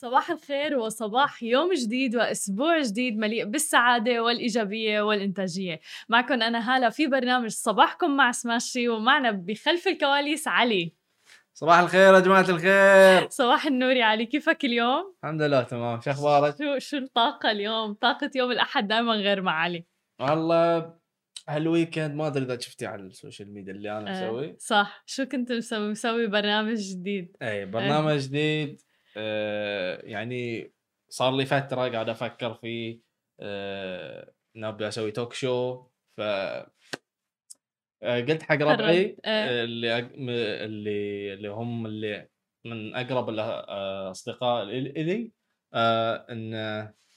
صباح 0.00 0.30
الخير 0.30 0.78
وصباح 0.78 1.42
يوم 1.42 1.74
جديد 1.74 2.16
وأسبوع 2.16 2.80
جديد 2.80 3.18
مليء 3.18 3.44
بالسعادة 3.44 4.22
والإيجابية 4.22 5.00
والإنتاجية. 5.00 5.80
معكم 6.08 6.42
أنا 6.42 6.76
هالة 6.76 6.88
في 6.88 7.06
برنامج 7.06 7.50
صباحكم 7.50 8.16
مع 8.16 8.32
سماشي 8.32 8.88
ومعنا 8.88 9.30
بخلف 9.30 9.88
الكواليس 9.88 10.48
علي. 10.48 10.92
صباح 11.54 11.78
الخير 11.78 12.14
يا 12.14 12.20
جماعة 12.20 12.46
الخير. 12.48 13.28
صباح 13.30 13.66
النور 13.66 13.96
يا 13.96 14.04
علي 14.04 14.26
كيفك 14.26 14.64
اليوم؟ 14.64 15.14
الحمد 15.24 15.42
لله 15.42 15.62
تمام. 15.62 16.00
شو 16.00 16.10
أخبارك؟ 16.10 16.56
شو 16.58 16.78
شو 16.78 16.96
الطاقة 16.96 17.50
اليوم؟ 17.50 17.92
طاقة 17.92 18.30
يوم 18.34 18.50
الأحد 18.50 18.88
دائما 18.88 19.12
غير 19.12 19.42
مع 19.42 19.52
علي. 19.52 19.84
والله 20.20 20.94
هال 21.48 21.63
weekend 21.63 22.14
ما 22.14 22.26
أدري 22.26 22.44
إذا 22.44 22.58
شفتي 22.58 22.86
على 22.86 23.02
ال 23.02 23.09
social 23.09 23.54
media 23.54 23.72
اللي 23.72 23.98
أنا 23.98 24.10
آه، 24.10 24.30
مسوي. 24.30 24.56
صح. 24.58 25.02
شو 25.06 25.24
كنت 25.24 25.52
مسوي؟ 25.52 25.90
مسوي 25.90 26.26
برنامج 26.26 26.76
جديد. 26.76 27.36
اي 27.42 27.66
برنامج 27.66 28.18
جديد. 28.18 28.80
آه 28.80 28.87
يعني 30.04 30.72
صار 31.08 31.36
لي 31.36 31.46
فترة 31.46 31.88
قاعد 31.88 32.08
أفكر 32.08 32.54
فيه 32.54 33.00
آه 33.40 34.32
نبي 34.56 34.88
أسوي 34.88 35.10
talk 35.10 35.32
show 35.32 35.82
ف 36.16 36.20
آه، 38.02 38.20
قلت 38.20 38.42
حق 38.42 38.54
ربعي 38.54 39.16
آه. 39.24 39.28
آه، 39.28 39.64
اللي 39.64 39.98
اللي 40.64 41.34
اللي 41.34 41.48
هم 41.48 41.86
اللي 41.86 42.28
من 42.64 42.94
أقرب 42.94 43.28
الاصدقاء 43.28 44.62
إلي 44.62 45.32
آه 45.74 46.26
إن 46.30 46.54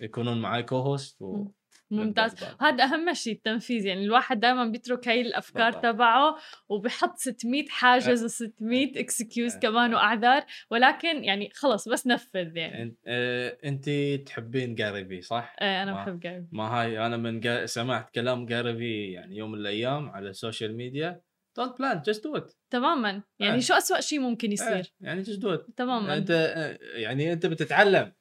يكونون 0.02 0.42
معي 0.42 0.64
co-host 0.64 1.22
و 1.22 1.48
ممتاز. 1.92 2.32
نبدأ 2.32 2.48
البرنامج. 2.48 2.62
هذا 2.62 2.84
أهم 2.84 3.14
شيء 3.14 3.34
التنفيذ. 3.34 3.86
يعني 3.86 4.04
الواحد 4.04 4.40
دائما 4.40 4.66
بيترك 4.66 5.08
هاي 5.08 5.22
الأفكار 5.22 5.72
بالضبط. 5.72 5.84
تبعه 5.84 6.36
وبحط 6.70 7.18
600 7.18 7.66
حاجز 7.70 8.44
و600 8.44 8.98
excuse 8.98 9.56
أه. 9.56 9.60
كمان 9.60 9.94
وأعذار. 9.94 10.44
ولكن 10.72 11.24
يعني 11.24 11.50
خلص 11.54 11.90
بس 11.90 12.08
نفذ 12.08 12.58
يعني. 12.58 12.84
انت 12.84 12.98
آه، 13.08 13.58
انت 13.66 13.90
تحبين 14.28 14.76
Gary 14.76 15.22
صح؟ 15.22 15.56
إيه 15.62 15.84
أنا 15.84 15.94
بحب 15.94 16.20
جاي 16.20 16.48
ما 16.52 16.64
هاي 16.64 17.06
أنا 17.06 17.18
من 17.18 17.40
جا... 17.40 17.66
سمعت 17.66 18.10
كلام 18.10 18.46
Gary 18.46 19.12
يعني 19.12 19.38
يوم 19.38 19.52
من 19.52 19.60
الأيام 19.60 20.10
على 20.10 20.30
ال 20.30 20.37
social 20.37 20.78
media 20.78 21.22
don't 21.58 21.80
plan 21.80 22.02
just 22.02 22.24
do 22.24 22.36
it 22.36 22.54
تماما. 22.70 23.24
يعني 23.40 23.56
آه. 23.56 23.60
شو 23.60 23.74
أسوأ 23.74 24.00
شيء 24.00 24.20
ممكن 24.20 24.52
يصير؟ 24.52 24.94
يعني 25.02 25.22
just 25.22 25.40
do 25.40 25.54
it 25.54 25.66
تماما. 25.78 26.18
أنت 26.18 26.32
آه، 26.32 26.80
يعني 27.00 27.34
أنت 27.34 27.46
بتتعلم. 27.46 28.12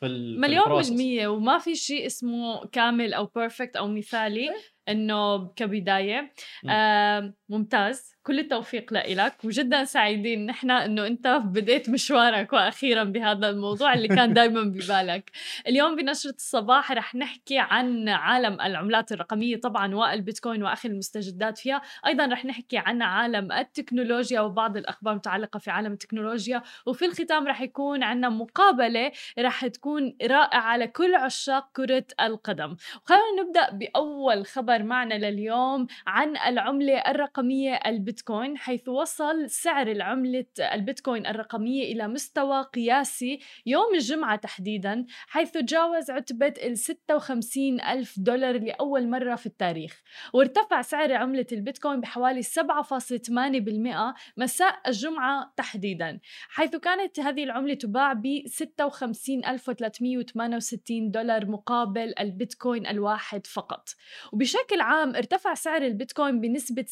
في 0.00 0.36
مليون. 0.38 0.82
بالمية 0.82 1.28
وما 1.28 1.58
في 1.58 1.74
شيء 1.74 2.06
اسمه 2.06 2.66
كامل 2.66 3.14
أو 3.14 3.26
perfect 3.26 3.76
أو 3.76 3.88
مثالي 3.88 4.48
إنه 4.88 5.48
كبداية 5.48 6.32
مم. 6.64 6.70
آه 6.70 7.34
ممتاز 7.48 8.14
كل 8.22 8.38
التوفيق 8.38 8.92
لإلك. 8.92 9.34
وجدا 9.44 9.84
سعيدين 9.84 10.46
نحن 10.46 10.70
إنه 10.70 11.06
أنت 11.06 11.26
بديت 11.44 11.90
مشوارك 11.90 12.52
وأخيرا 12.52 13.04
بهذا 13.04 13.50
الموضوع 13.50 13.94
اللي 13.94 14.08
كان 14.08 14.32
دايما 14.32 14.62
ببالك. 14.62 15.30
اليوم 15.68 15.96
بنشرة 15.96 16.30
الصباح 16.30 16.92
رح 16.92 17.14
نحكي 17.14 17.58
عن 17.58 18.08
عالم 18.08 18.60
العملات 18.60 19.12
الرقمية 19.12 19.56
طبعا 19.56 19.94
والبيتكوين 19.94 20.62
وأخذ 20.62 20.88
المستجدات 20.88 21.58
فيها. 21.58 21.82
أيضا 22.06 22.26
رح 22.26 22.44
نحكي 22.44 22.78
عن 22.78 23.02
عالم 23.02 23.52
التكنولوجيا 23.52 24.40
وبعض 24.40 24.76
الأخبار 24.76 25.12
المتعلقة 25.12 25.58
في 25.58 25.70
عالم 25.70 25.92
التكنولوجيا. 25.92 26.62
وفي 26.86 27.04
الختام 27.04 27.48
رح 27.48 27.60
يكون 27.60 28.02
عندنا 28.02 28.28
مقابلة 28.28 29.12
رح 29.38 29.66
تكون 29.66 30.16
رائعة 30.22 30.76
لكل 30.76 31.14
عشاق 31.14 31.70
كرة 31.72 32.04
القدم. 32.20 32.76
خلينا 33.04 33.42
نبدأ 33.42 33.70
بأول 33.70 34.46
خبر 34.46 34.82
معنا 34.82 35.14
لليوم 35.14 35.86
عن 36.06 36.36
العملة 36.36 36.98
الرقمية 36.98 37.74
البيتكوين 37.74 38.09
حيث 38.56 38.88
وصل 38.88 39.50
سعر 39.50 39.86
العملة 39.86 40.44
البيتكوين 40.72 41.26
الرقمية 41.26 41.92
إلى 41.92 42.08
مستوى 42.08 42.62
قياسي 42.62 43.38
يوم 43.66 43.94
الجمعة 43.94 44.36
تحديدا 44.36 45.06
حيث 45.26 45.50
تجاوز 45.50 46.10
عتبة 46.10 46.54
ال 46.62 46.78
56 46.78 47.80
ألف 47.80 48.14
دولار 48.18 48.58
لأول 48.58 49.08
مرة 49.08 49.34
في 49.34 49.46
التاريخ. 49.46 50.02
وارتفع 50.34 50.82
سعر 50.82 51.12
عملة 51.12 51.46
البيتكوين 51.52 52.00
بحوالي 52.00 52.42
7.8% 52.42 54.14
مساء 54.36 54.80
الجمعة 54.86 55.52
تحديدا 55.56 56.20
حيث 56.48 56.76
كانت 56.76 57.20
هذه 57.20 57.44
العملة 57.44 57.74
تباع 57.74 58.12
ب 58.12 58.42
56368 58.46 61.10
دولار 61.10 61.46
مقابل 61.46 62.14
البيتكوين 62.20 62.86
الواحد 62.86 63.46
فقط. 63.46 63.88
وبشكل 64.32 64.80
عام 64.80 65.16
ارتفع 65.16 65.54
سعر 65.54 65.82
البيتكوين 65.82 66.40
بنسبة 66.40 66.82
66% 66.82 66.88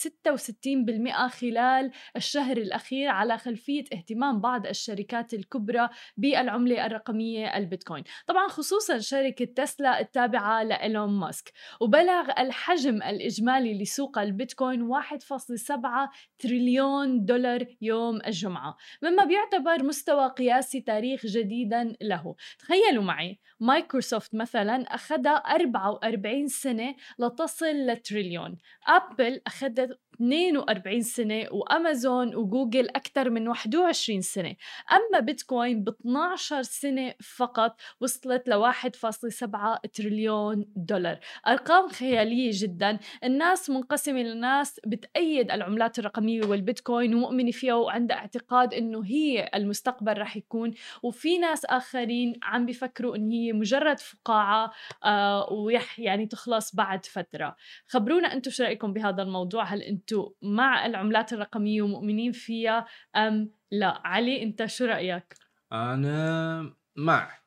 خلال 1.12 1.90
الشهر 2.16 2.56
الأخير 2.56 3.08
على 3.08 3.38
خلفية 3.38 3.84
اهتمام 3.92 4.40
بعض 4.40 4.66
الشركات 4.66 5.34
الكبرى 5.34 5.88
بالعملة 6.16 6.86
الرقمية 6.86 7.56
البيتكوين. 7.56 8.04
طبعا 8.26 8.48
خصوصا 8.48 8.98
شركة 8.98 9.44
تسلا 9.44 10.00
التابعة 10.00 10.62
لإيلون 10.62 11.10
ماسك. 11.10 11.52
وبلغ 11.80 12.30
الحجم 12.38 13.02
الإجمالي 13.02 13.82
لسوق 13.82 14.18
البيتكوين 14.18 14.82
1.7 14.82 16.10
تريليون 16.38 17.24
دولار 17.24 17.66
يوم 17.80 18.20
الجمعة 18.26 18.76
مما 19.02 19.24
بيعتبر 19.24 19.82
مستوى 19.84 20.28
قياسي 20.28 20.80
تاريخ 20.80 21.26
جديدا 21.26 21.96
له. 22.02 22.34
تخيلوا 22.58 23.04
معي 23.04 23.38
مايكروسوفت 23.60 24.34
مثلا 24.34 24.82
أخذها 24.94 25.34
44 25.34 26.48
سنة 26.48 26.94
لتصل 27.18 27.86
لتريليون. 27.86 28.56
أبل 28.86 29.40
أخذت 29.46 29.98
42 30.20 31.02
سنة 31.02 31.46
وأمازون 31.50 32.34
وجوجل 32.34 32.88
أكثر 32.88 33.30
من 33.30 33.48
21 33.48 34.20
سنة. 34.20 34.56
أما 34.92 35.20
بيتكوين 35.20 35.84
ب 35.84 35.88
12 35.88 36.62
سنة 36.62 37.14
فقط 37.36 37.80
وصلت 38.00 38.48
ل 38.48 38.54
1.7 38.54 39.76
تريليون 39.94 40.72
دولار. 40.76 41.18
أرقام 41.46 41.88
خيالية 41.88 42.50
جدا. 42.54 42.98
الناس 43.24 43.70
منقسمة 43.70 44.22
لناس 44.22 44.80
بتأيد 44.86 45.50
العملات 45.50 45.98
الرقمية 45.98 46.46
والبيتكوين 46.46 47.14
ومؤمنة 47.14 47.50
فيها 47.50 47.74
وعندها 47.74 48.16
اعتقاد 48.16 48.74
إنه 48.74 49.04
هي 49.04 49.50
المستقبل 49.54 50.18
رح 50.18 50.36
يكون. 50.36 50.74
وفي 51.02 51.38
ناس 51.38 51.64
آخرين 51.64 52.40
عم 52.42 52.66
بيفكروا 52.66 53.16
إن 53.16 53.30
هي 53.30 53.47
مجرد 53.52 53.98
فقاعة 53.98 54.72
آه 55.04 55.52
ويح 55.52 55.98
يعني 56.00 56.26
تخلص 56.26 56.74
بعد 56.74 57.06
فترة. 57.06 57.56
خبرونا 57.86 58.32
أنتم 58.32 58.50
شو 58.50 58.62
رأيكم 58.64 58.92
بهذا 58.92 59.22
الموضوع؟ 59.22 59.64
هل 59.64 59.82
أنتم 59.82 60.24
مع 60.42 60.86
العملات 60.86 61.32
الرقمية 61.32 61.82
ومؤمنين 61.82 62.32
فيها 62.32 62.86
أم 63.16 63.52
لا؟ 63.70 64.00
علي 64.04 64.42
أنت 64.42 64.66
شو 64.66 64.84
رأيك؟ 64.84 65.34
أنا 65.72 66.60
مع. 66.96 67.38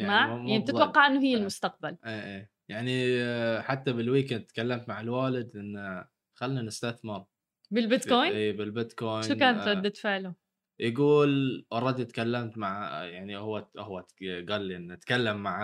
مع؟ 0.00 0.26
مو- 0.26 0.38
مو 0.38 0.48
يعني. 0.48 0.62
بتتوقع 0.62 1.06
إنه 1.06 1.20
هي 1.22 1.34
آه. 1.34 1.38
المستقبل. 1.38 1.96
إيه 2.06 2.24
إيه. 2.36 2.50
يعني 2.68 3.22
آه، 3.22 3.60
حتى 3.60 3.92
بال 3.92 4.03
weekend 4.03 4.40
تكلمت 4.40 4.88
مع 4.88 5.00
الوالد 5.00 5.56
إن 5.56 6.04
خلنا 6.34 6.62
نستثمر. 6.62 7.24
بالبيتكوين؟ 7.70 8.32
اي 8.32 8.52
بالبيتكوين 8.52 9.22
شو 9.22 9.34
كانت 9.34 9.58
آه، 9.66 9.70
ردة 9.72 9.90
فعله؟ 9.90 10.34
يقول 10.78 11.66
already 11.72 12.04
تكلمت 12.04 12.58
مع 12.58 13.04
يعني 13.04 13.36
هو 13.36 13.66
هو 13.78 14.06
قال 14.48 14.62
لي 14.62 14.76
إنه 14.76 14.94
تكلم 14.94 15.36
مع 15.36 15.60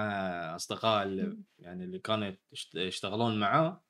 أصدقاء 0.56 1.02
اللي. 1.02 1.22
يعني 1.58 1.84
اللي 1.84 1.98
كانوا 1.98 2.32
يشت- 2.52 2.74
يشتغلون 2.74 3.40
معاه 3.40 3.82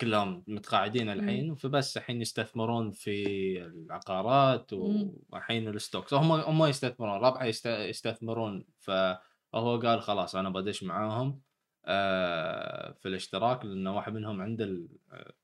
كلهم 0.00 0.44
متقاعدين 0.46 1.08
الحين 1.10 1.54
فبس 1.54 1.96
الحين 1.96 2.20
يستثمرون 2.22 2.90
في 2.90 3.22
العقارات. 3.66 4.72
والحين 4.72 5.68
ال 5.68 5.75
stocks 5.75 6.14
هم 6.14 6.32
هم 6.32 6.64
يستثمرون 6.64 7.20
ربعه 7.20 7.44
يست- 7.44 7.66
يستثمرون 7.66 8.64
فهو 8.78 9.80
قال 9.82 10.02
خلاص 10.02 10.36
أنا 10.36 10.50
بدش 10.50 10.82
معاهم 10.84 11.40
آه، 11.84 12.92
في 12.92 13.08
الاشتراك 13.08 13.64
لأنه 13.64 13.96
واحد 13.96 14.12
منهم 14.12 14.40
عنده 14.42 14.64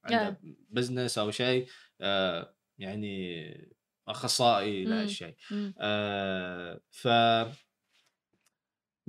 عنده 0.04 0.40
business 0.70 1.18
أو 1.18 1.30
شيء 1.30 1.66
آه، 2.00 2.54
يعني 2.78 3.75
أخصائي. 4.08 4.84
لهالشيء 4.84 5.34
مم. 5.50 5.74
آه، 5.78 6.80
ف 6.90 7.08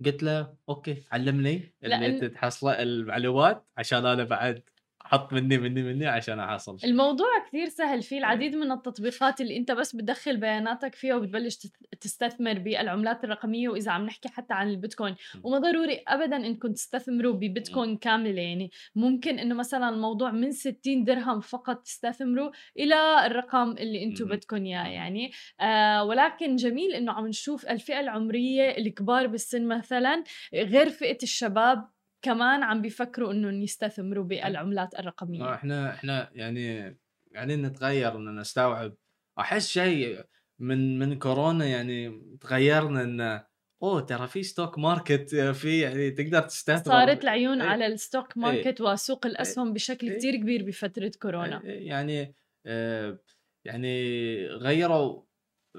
قلت 0.06 0.24
له 0.24 0.57
أوكي 0.69 1.04
علمني 1.12 1.75
اللي 1.83 2.06
أنت 2.07 2.24
تحصله 2.25 2.71
المعلومات 2.83 3.68
عشان 3.77 4.06
أنا 4.06 4.24
بعد 4.24 4.63
أحط 5.07 5.33
مني 5.33 5.57
مني 5.57 5.83
مني 5.83 6.06
عشان 6.07 6.39
أحصل. 6.39 6.77
الموضوع 6.83 7.27
كثير 7.48 7.69
سهل 7.69 8.01
في 8.01 8.18
العديد 8.18 8.56
من 8.56 8.71
التطبيقات 8.71 9.42
اللي 9.42 9.57
أنت 9.57 9.71
بس 9.71 9.95
بتدخل 9.95 10.38
بياناتك 10.38 10.95
فيها 10.95 11.15
وبتبلش 11.15 11.68
تستثمر 12.01 12.59
بالعملات 12.59 13.24
الرقمية 13.24 13.69
وإذا 13.69 13.92
عم 13.92 14.06
نحكي 14.06 14.30
حتى 14.30 14.54
عن 14.54 14.69
البيتكوين. 14.69 15.15
وما 15.44 15.57
ضروري 15.57 16.04
ابدا 16.07 16.36
انكم 16.36 16.74
تستثمروا 16.74 17.33
ببيتكوين 17.33 17.98
كامله 17.98 18.42
يعني 18.42 18.71
ممكن 18.95 19.39
إنه 19.39 19.56
مثلا 19.56 19.89
الموضوع 19.89 20.31
من 20.31 20.51
60 20.51 21.04
درهم 21.04 21.39
فقط 21.39 21.81
تستثمروا 21.81 22.51
إلى 22.80 23.25
الرقم 23.25 23.71
اللي 23.71 24.04
أنتم. 24.04 24.25
بدكم 24.25 24.65
إياه. 24.65 24.88
يعني 24.88 25.31
آه 25.62 26.04
ولكن 26.04 26.56
جميل 26.56 26.94
إنه 26.94 27.12
عم 27.12 27.27
نشوف 27.27 27.65
الفئة 27.65 28.00
العمرية 28.00 28.77
الكبار 28.77 29.27
بالسن 29.27 29.68
مثلا 29.68 30.24
غير 30.54 30.89
فئة 30.89 31.18
الشباب 31.24 31.96
كمان 32.22 32.64
عم 32.64 32.81
بيفكروا 32.81 33.31
إنهم 33.31 33.62
يستثمروا 33.62 34.24
بالعملات 34.24 35.00
الرقمية. 35.00 35.54
إحنا 35.54 35.94
إحنا 35.94 36.30
يعني 36.34 36.98
قاعدين 37.36 37.62
نتغير 37.66 38.16
ان 38.16 38.40
نستوعب. 38.40 38.96
أحس 39.40 39.68
شيء 39.68 40.24
من 40.60 41.00
من 41.00 41.19
كورونا 41.19 41.66
يعني 41.66 42.22
تغيرنا 42.42 43.04
إن 43.04 43.42
أوه 43.84 44.02
ترى 44.02 44.28
في 44.28 44.44
stock 44.44 44.80
market 44.80 45.36
في 45.36 45.80
يعني 45.80 46.12
تقدر 46.12 46.42
تستثمر. 46.42 46.94
صارت 46.94 47.24
العيون 47.24 47.62
إيه. 47.62 47.69
على 47.69 47.86
الستوك 47.86 48.38
ماركت 48.38 48.81
وسوق 48.81 49.25
الأسهم 49.25 49.74
بشكل 49.74 50.10
إيه. 50.10 50.18
كتير 50.18 50.36
كبير 50.36 50.66
بفترة 50.66 51.12
كورونا. 51.22 51.64
إيه، 51.64 51.88
يعني 51.88 52.36
آه، 52.66 53.19
يعني 53.66 54.48
غيروا 54.48 55.24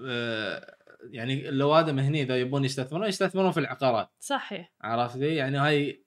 آه، 0.06 0.77
يعني 1.10 1.48
اللوادم 1.48 1.98
هني 1.98 2.22
إذا 2.22 2.40
يبون 2.40 2.64
يستثمرون 2.64 3.08
يستثمرون 3.08 3.52
في 3.52 3.60
العقارات 3.60 4.10
صحيح 4.20 4.72
عرفتي 4.80 5.34
يعني 5.34 5.58
هاي 5.58 6.04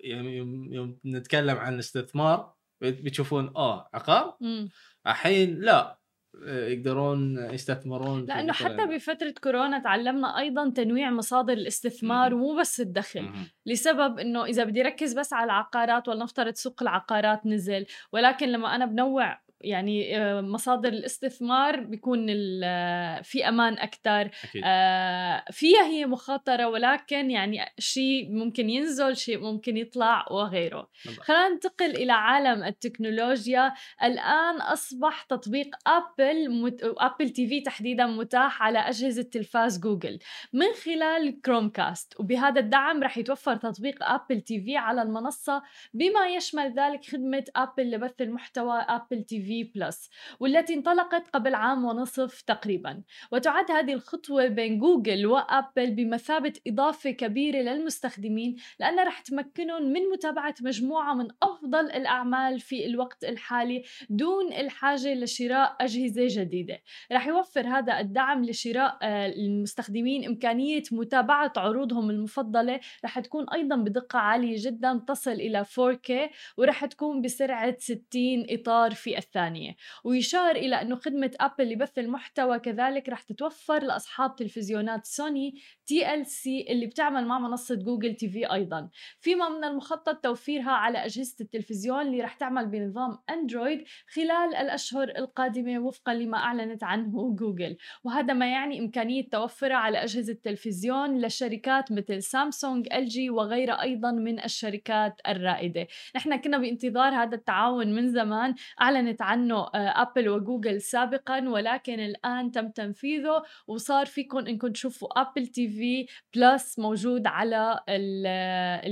يعني 0.00 0.36
يوم 0.74 0.98
نتكلم 1.06 1.56
عن 1.56 1.74
الاستثمار 1.74 2.54
بتشوفون 2.80 3.52
آه 3.56 3.90
عقار 3.94 4.36
مم. 4.40 4.68
الحين 5.06 5.60
لا 5.60 5.98
يقدرون 6.46 7.38
يستثمرون 7.52 8.24
لأنه 8.24 8.52
حتى 8.52 8.86
بفترة 8.86 9.34
كورونا 9.42 9.78
تعلمنا 9.78 10.38
أيضا 10.38 10.70
تنويع 10.70 11.10
مصادر 11.10 11.52
الاستثمار 11.52 12.34
مم. 12.34 12.42
ومو 12.42 12.60
بس 12.60 12.80
الدخل 12.80 13.22
مهم. 13.22 13.46
لسبب 13.66 14.18
إنه 14.18 14.44
إذا 14.44 14.64
بدي 14.64 14.82
ركز 14.82 15.18
بس 15.18 15.32
على 15.32 15.44
العقارات 15.44 16.08
ولنفترض 16.08 16.54
سوق 16.54 16.82
العقارات 16.82 17.46
نزل 17.46 17.86
ولكن 18.12 18.48
لما 18.48 18.74
أنا 18.74 18.86
بنوع 18.86 19.43
يعني 19.64 20.18
آه، 20.18 20.40
مصادر 20.40 20.88
الاستثمار 20.88 21.80
بيكون 21.80 22.26
آه، 22.64 23.20
في 23.20 23.48
أمان 23.48 23.78
أكثر 23.78 24.30
آه، 24.64 25.44
فيها 25.50 25.84
هي 25.84 26.06
مخاطرة 26.06 26.68
ولكن 26.68 27.30
يعني 27.30 27.58
شيء 27.78 28.30
ممكن 28.30 28.70
ينزل 28.70 29.16
شيء 29.16 29.38
ممكن 29.38 29.76
يطلع 29.76 30.26
وغيره. 30.30 30.88
خلينا 31.20 31.48
ننتقل 31.48 31.90
إلى 31.90 32.12
عالم 32.12 32.64
التكنولوجيا. 32.64 33.72
الآن 34.02 34.60
أصبح 34.60 35.22
تطبيق 35.22 35.76
آبل 35.86 36.50
مت... 36.50 36.80
آبل 36.82 37.30
TV 37.30 37.60
تحديدا 37.60 38.06
متاح 38.06 38.62
على 38.62 38.78
أجهزة 38.78 39.22
تلفاز 39.22 39.80
جوجل. 39.80 40.18
من 40.52 40.72
خلال 40.84 41.40
كروم 41.40 41.68
كاست 41.68 42.20
وبهذا 42.20 42.60
الدعم 42.60 43.02
رح 43.02 43.18
يتوفر 43.18 43.56
تطبيق 43.56 44.04
آبل 44.04 44.40
TV 44.40 44.76
على 44.76 45.02
المنصة. 45.02 45.62
بما 45.94 46.26
يشمل 46.28 46.74
ذلك 46.74 47.04
خدمة 47.04 47.44
آبل 47.56 47.90
لبث 47.90 48.20
المحتوى 48.20 48.78
آبل 48.88 49.22
TV 49.22 49.53
Plus 49.62 50.10
والتي 50.40 50.74
انطلقت 50.74 51.28
قبل 51.28 51.54
عام 51.54 51.84
ونصف 51.84 52.42
تقريبا. 52.42 53.02
وتعد 53.32 53.70
هذه 53.70 53.92
الخطوة 53.92 54.46
بين 54.46 54.78
جوجل 54.78 55.26
وأبل 55.26 55.90
بمثابة 55.90 56.52
إضافة 56.66 57.10
كبيرة 57.10 57.58
للمستخدمين 57.58 58.56
لأنها 58.80 59.04
رح 59.04 59.20
تمكنهم 59.20 59.82
من 59.82 60.00
متابعة 60.12 60.54
مجموعة 60.60 61.14
من 61.14 61.28
أفضل 61.42 61.90
الأعمال 61.90 62.60
في 62.60 62.86
الوقت 62.86 63.24
الحالي 63.24 63.82
دون 64.10 64.52
الحاجة 64.52 65.14
لشراء 65.14 65.76
أجهزة 65.80 66.26
جديدة. 66.28 66.78
رح 67.12 67.26
يوفر 67.26 67.66
هذا 67.66 68.00
الدعم 68.00 68.44
لشراء 68.44 68.98
آه، 69.02 69.26
المستخدمين 69.26 70.24
إمكانية 70.24 70.82
متابعة 70.92 71.52
عروضهم 71.56 72.10
المفضلة. 72.10 72.80
رح 73.04 73.18
تكون 73.18 73.50
أيضا 73.50 73.76
بدقة 73.76 74.18
عالية 74.18 74.56
جدا 74.58 75.04
تصل 75.08 75.30
إلى 75.30 75.64
4K 75.64 76.12
ورح 76.56 76.84
تكون 76.84 77.22
بسرعة 77.22 77.76
60 77.78 78.46
إطار 78.50 78.94
في 78.94 79.18
الثانية 79.44 79.76
ويشار 80.04 80.56
إلى 80.56 80.82
أنه 80.82 80.96
خدمة 80.96 81.30
أبل 81.40 81.72
لبث 81.72 81.98
المحتوى 81.98 82.58
كذلك 82.58 83.08
رح 83.08 83.22
تتوفر 83.22 83.82
لأصحاب 83.82 84.36
تلفزيونات 84.36 85.06
سوني 85.06 85.54
TCL 85.86 86.66
اللي 86.68 86.86
بتعمل 86.86 87.26
مع 87.26 87.38
منصة 87.38 87.74
جوجل 87.74 88.14
TV 88.14 88.52
أيضا. 88.52 88.88
فيما 89.20 89.48
من 89.48 89.64
المخطط 89.64 90.16
توفيرها 90.16 90.70
على 90.70 90.98
أجهزة 90.98 91.36
التلفزيون 91.40 92.00
اللي 92.00 92.20
رح 92.20 92.34
تعمل 92.34 92.66
بنظام 92.66 93.18
أندرويد 93.30 93.84
خلال 94.14 94.54
الأشهر 94.54 95.08
القادمة 95.18 95.78
وفقا 95.78 96.14
لما 96.14 96.38
أعلنت 96.38 96.84
عنه 96.84 97.34
جوجل. 97.34 97.76
وهذا 98.04 98.32
ما 98.34 98.46
يعني 98.46 98.78
إمكانية 98.78 99.28
توفرها 99.28 99.76
على 99.76 99.98
أجهزة 100.04 100.32
التلفزيون 100.32 101.20
لشركات 101.20 101.92
مثل 101.92 102.22
سامسونج 102.22 102.88
LG 102.92 103.30
وغيرها 103.30 103.82
أيضا 103.82 104.10
من 104.12 104.44
الشركات 104.44 105.20
الرائدة. 105.28 105.86
نحن 106.16 106.36
كنا 106.36 106.58
بانتظار 106.58 107.14
هذا 107.14 107.34
التعاون 107.34 107.94
من 107.94 108.12
زمان. 108.12 108.54
أعلنت 108.80 109.22
عنه 109.22 109.56
آه، 109.56 110.02
أبل 110.02 110.28
وجوجل 110.28 110.80
سابقا 110.80 111.48
ولكن 111.48 112.00
الآن 112.00 112.50
تم 112.50 112.68
تنفيذه. 112.68 113.42
وصار 113.66 114.06
فيكم 114.06 114.38
إنكم 114.38 114.68
تشوفوا 114.68 115.20
أبل 115.20 115.46
TV 115.46 116.06
Plus 116.36 116.78
موجود 116.78 117.26
على 117.26 117.80
ال- 117.88 118.26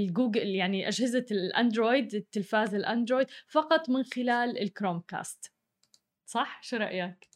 الجوجل 0.00 0.46
يعني 0.46 0.88
أجهزة 0.88 1.26
الأندرويد 1.30 2.14
التلفاز 2.14 2.74
الأندرويد 2.74 3.26
فقط 3.48 3.88
من 3.90 4.02
خلال 4.04 4.62
الكروم 4.62 5.00
كاست 5.00 5.52
صح 6.26 6.62
شو 6.62 6.76
رأيك 6.76 7.28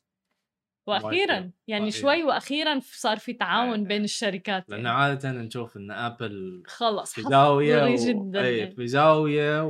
وأخيرا 0.88 1.50
يعني. 1.68 1.90
شوي 1.90 2.22
وأخيرا 2.24 2.80
صار 2.82 3.16
في 3.18 3.32
تعاون. 3.32 3.84
بين 3.84 4.04
الشركات 4.04 4.64
لأن 4.68 4.78
يعني. 4.84 4.88
عاده 4.98 5.32
نشوف 5.32 5.76
إن 5.76 5.90
ابل 5.90 6.62
خلص 6.66 7.14
في 7.14 7.22
زاوية 7.22 7.84
و... 7.84 7.94
جدا 7.94 8.44
أي 8.44 8.70
في 8.70 8.86
زاوية 8.86 9.62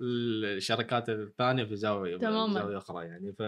والشركات 0.00 1.08
الثانية 1.08 1.64
في 1.64 1.76
زاوية 1.76 2.16
تماماً. 2.18 2.54
زاوية 2.54 2.78
أخرى 2.78 3.06
يعني 3.06 3.32
ف 3.32 3.42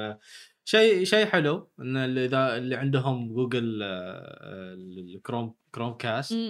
شيء 0.65 1.05
شيء 1.05 1.27
حلو 1.27 1.71
إن 1.81 1.97
اللي 1.97 2.25
إذا 2.25 2.57
اللي 2.57 2.77
عندهم 2.77 3.33
جوجل 3.35 3.83
الكروم 3.83 5.55
كروم 5.75 5.95
كاست. 5.97 6.43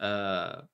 آه، 0.00 0.68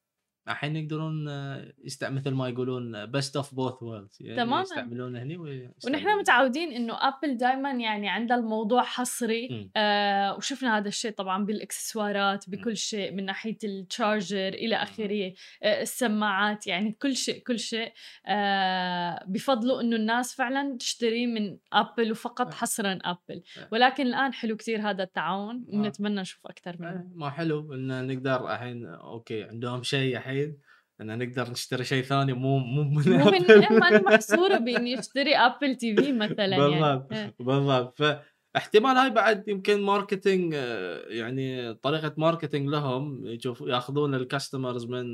الحين 0.53 0.77
يقدرون 0.77 1.29
آه، 1.29 1.73
best 1.85 2.05
مثل 2.05 2.31
ما 2.31 2.49
يقولون 2.49 3.07
best 3.07 3.37
of 3.37 3.55
both 3.55 3.83
worlds 3.83 4.17
يعني 4.21 4.37
تماماً. 4.37 4.63
يستعملونه 4.63 5.23
هني 5.23 5.37
ونحن. 5.87 6.19
متعودين 6.19 6.73
إنه 6.73 6.95
ابل 7.09 7.37
دائما 7.37 7.71
يعني 7.71 8.09
عندها 8.09 8.37
الموضوع 8.37 8.83
حصري. 8.83 9.71
آه 9.77 10.37
وشفنا 10.37 10.79
هذا 10.79 10.89
الشيء 10.89 11.11
طبعا 11.11 11.45
بالإكسسوارات 11.45 12.51
بكل 12.51 12.77
شيء 12.77 13.13
من 13.13 13.25
ناحية 13.25 13.59
ال 13.65 13.75
charger 13.75 14.49
إلى 14.49 14.77
آخره 14.77 15.33
آه 15.63 15.83
السماعات 15.83 16.67
يعني 16.67 16.93
كل 17.03 17.17
شيء 17.17 17.43
كل 17.43 17.59
شيء 17.59 17.93
آه 18.27 19.25
بفضلوا 19.29 19.81
إنه 19.81 19.97
الناس 19.97 20.35
فعلا 20.35 20.77
تشتري 20.79 21.27
من 21.27 21.59
ابل 21.73 22.11
وفقط 22.11 22.47
آه. 22.47 22.51
حصرا 22.51 22.99
ابل 23.05 23.43
آه. 23.59 23.69
ولكن 23.73 24.07
الآن 24.07 24.33
حلو 24.33 24.57
كثير 24.57 24.91
هذا 24.91 25.03
التعاون 25.03 25.65
آه. 25.73 25.77
ونتمنى 25.77 26.21
نشوف 26.21 26.47
أكثر 26.47 26.77
منه 26.81 27.07
ما 27.15 27.31
حلو 27.31 27.75
إن 27.75 28.07
نقدر 28.07 28.53
الحين 28.53 28.87
okay 28.87 29.43
عندهم 29.45 29.83
شيء 29.83 30.17
الحين 30.17 30.40
إن 31.01 31.19
نقدر 31.19 31.51
نشتري 31.51 31.85
شيء 31.85 32.03
ثاني 32.03 32.33
مو 32.33 32.59
مو 32.59 32.83
من 32.83 33.19
مو 33.19 33.31
من. 33.31 33.79
ما 33.79 33.89
أنا 33.89 34.03
محصورة 34.03 34.59
بإني 34.65 34.99
أشتري 34.99 35.37
ابل 35.37 35.77
TV 35.77 36.13
مثلا 36.13 36.47
يعني 36.47 36.71
بالضبط 36.71 37.13
آه. 37.13 37.35
بالضبط 37.41 37.99
فاحتمال 38.03 38.97
هاي 38.97 39.11
بعد 39.11 39.49
يمكن 39.49 39.83
marketing 39.83 40.55
آه، 40.57 41.09
يعني 41.09 41.75
طريقة 41.75 42.15
marketing 42.17 42.69
لهم 42.69 43.27
يشوف 43.27 43.61
ياخذون 43.61 44.15
ال 44.15 44.22
customers 44.22 44.87
من 44.87 45.07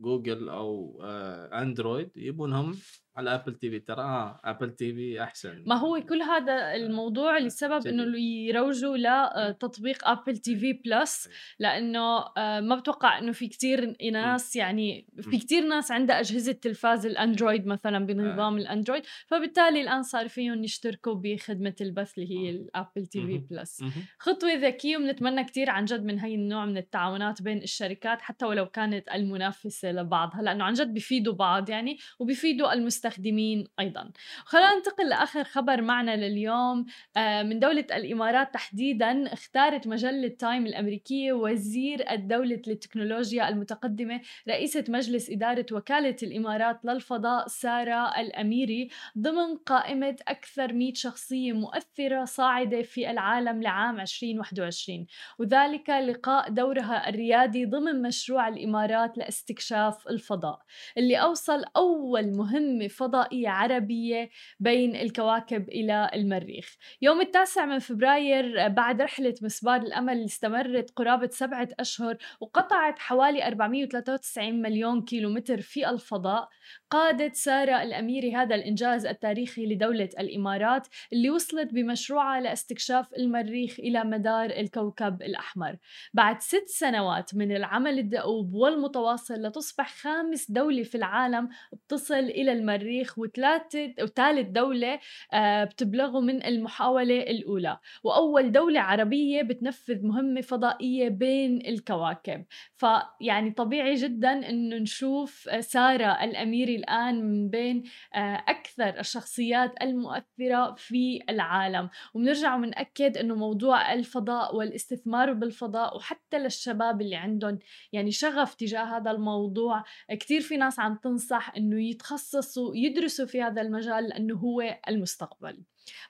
جوجل 0.00 0.48
أو 0.48 1.00
آه، 1.04 1.62
اندرويد 1.62 2.10
يبونهم 2.16 2.76
على 3.16 3.34
ابل 3.34 3.54
TV 3.54 3.78
ترى 3.78 4.02
آه 4.02 4.40
ابل 4.44 4.70
TV 4.70 5.22
أحسن 5.22 5.64
ما 5.66 5.74
هو 5.74 6.00
كل 6.00 6.22
هذا 6.22 6.74
الموضوع 6.74 7.38
لسبب. 7.38 7.86
إنه 7.86 8.18
يروجوا 8.18 8.96
لتطبيق 8.96 10.08
ابل 10.08 10.36
TV 10.36 10.72
Plus 10.72 11.28
لأنه 11.58 12.18
آه، 12.36 12.60
ما 12.60 12.76
بتوقع 12.76 13.18
إنه 13.18 13.32
في 13.32 13.48
كتير 13.48 13.96
ناس 14.12 14.56
يعني 14.56 15.06
في 15.20 15.36
م. 15.36 15.38
كتير 15.38 15.66
ناس 15.66 15.90
عندها 15.90 16.20
أجهزة 16.20 16.52
تلفاز 16.52 17.06
الأندرويد 17.06 17.66
مثلا 17.66 18.06
بنظام 18.06 18.58
الأندرويد 18.58 19.02
فبالتالي 19.26 19.80
الآن 19.80 20.02
صار 20.02 20.28
فيهم 20.28 20.64
يشتركوا 20.64 21.14
بخدمة 21.14 21.74
البث 21.80 22.18
اللي 22.18 22.30
هي 22.30 22.48
آه. 22.48 22.52
الابل 22.52 23.06
TV. 23.06 23.38
Plus 23.50 23.82
مهم. 23.82 23.92
خطوة 24.18 24.54
ذكية 24.54 24.96
وبنتمنى 24.96 25.44
كتير 25.44 25.70
عن 25.70 25.84
جد 25.84 26.04
من 26.04 26.18
هاي 26.18 26.34
النوع 26.34 26.64
من 26.64 26.76
التعاونات 26.76 27.42
بين 27.42 27.62
الشركات 27.62 28.22
حتى 28.22 28.46
ولو 28.46 28.66
كانت 28.66 29.08
المنافسة 29.08 29.92
لبعضها 29.92 30.42
لأنه 30.42 30.64
عن 30.64 30.72
جد 30.72 30.94
بيفيدوا 30.94 31.34
بعض 31.34 31.70
يعني 31.70 31.98
وبيفيدوا 32.18 32.72
المستخدمين 33.04 33.66
أيضا. 33.80 34.10
خلينا 34.44 34.74
ننتقل 34.74 35.08
لآخر 35.08 35.44
خبر 35.44 35.82
معنا 35.82 36.16
لليوم. 36.16 36.86
آه، 37.16 37.42
من 37.42 37.58
دولة 37.58 37.86
الإمارات 37.92 38.54
تحديدا 38.54 39.32
اختارت 39.32 39.86
مجلة 39.86 40.28
تايم 40.28 40.66
الأمريكية 40.66 41.32
وزير 41.32 42.10
الدولة 42.10 42.62
للتكنولوجيا 42.66 43.48
المتقدمة 43.48 44.20
رئيسة 44.48 44.84
مجلس 44.88 45.30
إدارة 45.30 45.66
وكالة 45.72 46.16
الإمارات 46.22 46.84
للفضاء 46.84 47.48
سارة 47.48 48.20
الأميري 48.20 48.88
ضمن 49.18 49.56
قائمة 49.66 50.16
أكثر 50.28 50.72
100 50.72 50.94
شخصية 50.94 51.52
مؤثرة 51.52 52.24
صاعدة 52.24 52.82
في 52.82 53.10
العالم 53.10 53.62
لعام 53.62 54.00
2021 54.00 55.06
وذلك 55.38 55.90
لقاء 55.90 56.50
دورها 56.50 57.08
الريادي 57.08 57.66
ضمن 57.66 58.02
مشروع 58.02 58.48
الإمارات 58.48 59.18
لاستكشاف 59.18 60.08
الفضاء. 60.08 60.62
اللي 60.98 61.16
أوصل 61.16 61.64
أول 61.76 62.36
مهمة 62.36 62.88
فضائية 62.94 63.48
عربية 63.48 64.30
بين 64.60 64.96
الكواكب 64.96 65.68
إلى 65.68 66.10
المريخ. 66.14 66.76
يوم 67.02 67.20
التاسع 67.20 67.64
من 67.64 67.78
فبراير 67.78 68.68
بعد 68.68 69.02
رحلة 69.02 69.34
مسبار 69.42 69.80
الأمل 69.80 70.12
اللي 70.12 70.24
استمرت 70.24 70.90
قرابة 70.90 71.28
سبعة 71.32 71.68
أشهر 71.80 72.16
وقطعت 72.40 72.98
حوالي 72.98 73.46
493 73.46 74.62
مليون 74.62 75.02
كيلومتر 75.02 75.60
في 75.60 75.90
الفضاء. 75.90 76.48
قادت 76.90 77.34
سارة 77.34 77.82
الأميري 77.82 78.34
هذا 78.34 78.54
الإنجاز 78.54 79.06
التاريخي 79.06 79.66
لدولة 79.66 80.08
الإمارات 80.18 80.86
اللي 81.12 81.30
وصلت 81.30 81.74
بمشروعها 81.74 82.40
لاستكشاف 82.40 83.14
المريخ 83.18 83.80
إلى 83.80 84.04
مدار 84.04 84.50
الكوكب 84.50 85.22
الأحمر. 85.22 85.76
بعد 86.14 86.40
ست 86.40 86.68
سنوات 86.68 87.34
من 87.34 87.56
العمل 87.56 87.98
الدؤوب 87.98 88.54
والمتواصل 88.54 89.34
لتصبح 89.34 89.94
خامس 89.94 90.50
دولة 90.50 90.82
في 90.82 90.94
العالم 90.94 91.48
بتصل 91.72 92.14
إلى 92.14 92.52
المريخ. 92.52 92.83
وثلاثة 93.18 93.94
وثالث 94.02 94.48
دولة 94.48 95.00
آه، 95.32 95.64
بتبلغوا 95.64 96.20
من 96.20 96.44
المحاولة 96.44 97.20
الأولى. 97.20 97.78
وأول 98.04 98.52
دولة 98.52 98.80
عربية 98.80 99.42
بتنفذ 99.42 100.06
مهمة 100.06 100.40
فضائية 100.40 101.08
بين 101.08 101.66
الكواكب. 101.66 102.44
فيعني 102.76 103.50
طبيعي 103.50 103.94
جدا 103.94 104.48
أنه 104.50 104.76
نشوف 104.76 105.48
سارة 105.60 106.24
الأميري 106.24 106.76
الآن 106.76 107.24
من 107.24 107.50
بين 107.50 107.82
آه، 108.14 108.44
أكثر 108.48 109.00
الشخصيات 109.00 109.74
المؤثرة 109.82 110.74
في 110.74 111.20
العالم. 111.30 111.90
وبنرجع 112.14 112.54
ونأكد 112.54 113.16
أنه 113.16 113.34
موضوع 113.34 113.92
الفضاء 113.92 114.56
والاستثمار 114.56 115.32
بالفضاء 115.32 115.96
وحتى 115.96 116.38
للشباب 116.38 117.00
اللي 117.00 117.16
عندهم 117.16 117.58
يعني 117.92 118.10
شغف 118.10 118.54
تجاه 118.54 118.84
هذا 118.84 119.10
الموضوع 119.10 119.84
كثير 120.10 120.40
في 120.40 120.56
ناس 120.56 120.80
عم 120.80 120.94
تنصح 120.96 121.52
أنه 121.56 121.82
يتخصصوا 121.82 122.73
يدرسوا 122.74 123.26
في 123.26 123.42
هذا 123.42 123.62
المجال 123.62 124.08
لأنه 124.08 124.34
هو 124.34 124.78
المستقبل. 124.88 125.62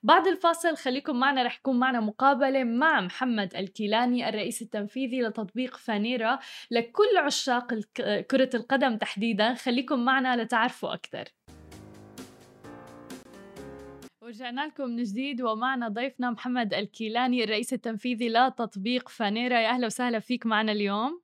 بعد 0.03 0.27
الفاصل 0.27 0.77
خليكم 0.77 1.21
معنا 1.21 1.43
رح 1.43 1.59
يكون 1.59 1.79
معنا 1.79 2.01
مقابلة 2.01 2.65
مع 2.65 3.01
محمد 3.01 3.57
الكيلاني 3.57 4.29
الرئيس 4.29 4.63
التنفيذي 4.63 5.23
لتطبيق 5.23 5.77
فانيرا 5.77 6.39
لكل 6.71 7.17
عشاق 7.19 7.75
كرة 8.31 8.51
القدم 8.55 8.97
تحديدا. 8.97 9.55
خليكم 9.55 10.05
معنا 10.05 10.43
لتعرفوا 10.43 10.95
أكثر. 10.95 11.25
ورجعنا 14.23 14.67
لكم 14.67 14.91
من 14.91 15.03
جديد 15.03 15.43
ومعنا 15.43 15.89
ضيفنا 15.89 16.31
محمد 16.31 16.75
الكيلاني 16.75 17.45
الرئيس 17.45 17.73
التنفيذي 17.73 18.29
لتطبيق 18.29 19.09
فانيرا. 19.09 19.61
يا 19.61 19.69
أهلا 19.69 19.87
وسهلا 19.87 20.19
فيك 20.19 20.47
معنا 20.47 20.73
اليوم. 20.73 21.24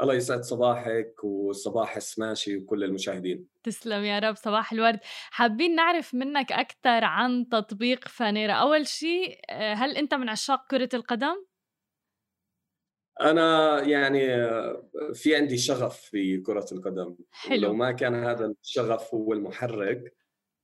الله 0.00 0.14
يسعد 0.14 0.42
صباحك 0.42 1.24
وصباح 1.24 1.96
السماشي 1.96 2.56
وكل 2.56 2.84
المشاهدين 2.84 3.46
تسلم 3.62 4.04
يا 4.04 4.18
رب 4.18 4.36
صباح 4.36 4.72
الورد 4.72 5.00
حابين 5.30 5.74
نعرف 5.74 6.14
منك 6.14 6.52
أكثر 6.52 7.04
عن 7.04 7.48
تطبيق 7.48 8.08
فانيرا 8.08 8.52
أول 8.52 8.86
شيء 8.86 9.40
هل 9.50 9.96
أنت 9.96 10.14
من 10.14 10.28
عشاق 10.28 10.66
كرة 10.70 10.88
القدم؟ 10.94 11.44
أنا 13.20 13.80
يعني 13.82 14.26
في 15.14 15.36
عندي 15.36 15.58
شغف 15.58 16.00
في 16.00 16.38
كرة 16.38 16.66
القدم 16.72 17.16
حلو. 17.30 17.62
لو 17.62 17.74
ما 17.74 17.92
كان 17.92 18.14
هذا 18.14 18.54
الشغف 18.62 19.14
هو 19.14 19.32
المحرك 19.32 20.14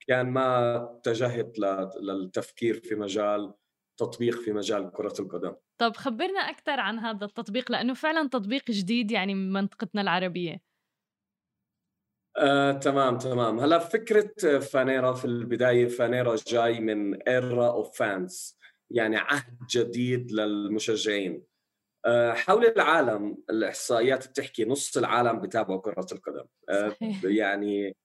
كان 0.07 0.31
ما 0.31 0.77
اتجهت 0.77 1.59
للتفكير 2.01 2.75
في 2.75 2.95
مجال 2.95 3.55
تطبيق 4.01 4.41
في 4.41 4.53
مجال 4.53 4.93
كرة 4.93 5.15
القدم. 5.21 5.55
طب 5.81 5.97
خبرنا 5.97 6.41
أكثر 6.41 6.81
عن 6.81 6.99
هذا 6.99 7.25
التطبيق 7.25 7.73
لأنه 7.73 7.95
فعلا 7.95 8.29
تطبيق 8.29 8.71
جديد 8.71 9.11
يعني 9.11 9.35
من 9.35 9.53
منطقتنا 9.53 10.01
العربية. 10.01 10.63
آه، 12.37 12.73
تمام 12.73 13.19
تمام. 13.19 13.61
هلا 13.61 13.79
فكرة 13.79 14.59
فانيرا 14.59 15.13
في 15.13 15.25
البداية 15.25 15.89
فانيرا 15.89 16.37
جاي 16.47 16.81
من 16.81 17.23
ايرا 17.23 17.67
اوف 17.67 17.99
فانز 17.99 18.59
يعني 18.91 19.17
عهد 19.17 19.59
جديد 19.71 20.33
للمشجعين. 20.33 21.43
آه، 22.07 22.33
حول 22.33 22.67
العالم 22.67 23.37
الإحصائيات 23.51 24.29
بتحكي 24.29 24.65
نص 24.65 24.97
العالم 24.97 25.41
بتابعوا 25.41 25.81
كرة 25.81 26.07
القدم. 26.13 26.45
آه، 26.69 26.89
صحيح. 26.89 27.25
يعني 27.25 27.97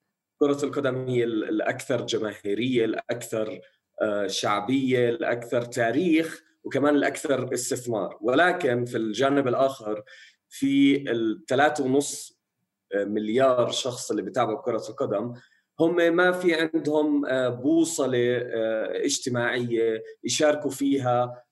كرة 0.41 0.65
القدم 0.65 1.07
هي 1.07 1.23
الأكثر 1.23 2.05
جماهيرية 2.05 2.85
الأكثر 2.85 3.59
آه، 4.01 4.27
شعبية 4.27 5.09
الأكثر 5.09 5.61
تاريخ 5.61 6.43
وكمان 6.63 6.95
الأكثر 6.95 7.53
استثمار. 7.53 8.17
ولكن 8.21 8.85
في 8.85 8.97
الجانب 8.97 9.47
الآخر 9.47 10.03
في 10.49 11.03
الثلاثة 11.11 11.83
ونص 11.83 12.39
آه، 12.95 13.03
مليار 13.03 13.71
شخص 13.71 14.09
اللي 14.11 14.21
بيتابعوا 14.21 14.61
كرة 14.61 14.83
القدم 14.89 15.33
هم 15.79 16.15
ما 16.15 16.31
في 16.31 16.55
عندهم 16.55 17.25
آه، 17.25 17.49
بوصلة 17.49 18.37
اجتماعية 19.05 20.03
يشاركوا 20.23 20.71
فيها 20.71 21.43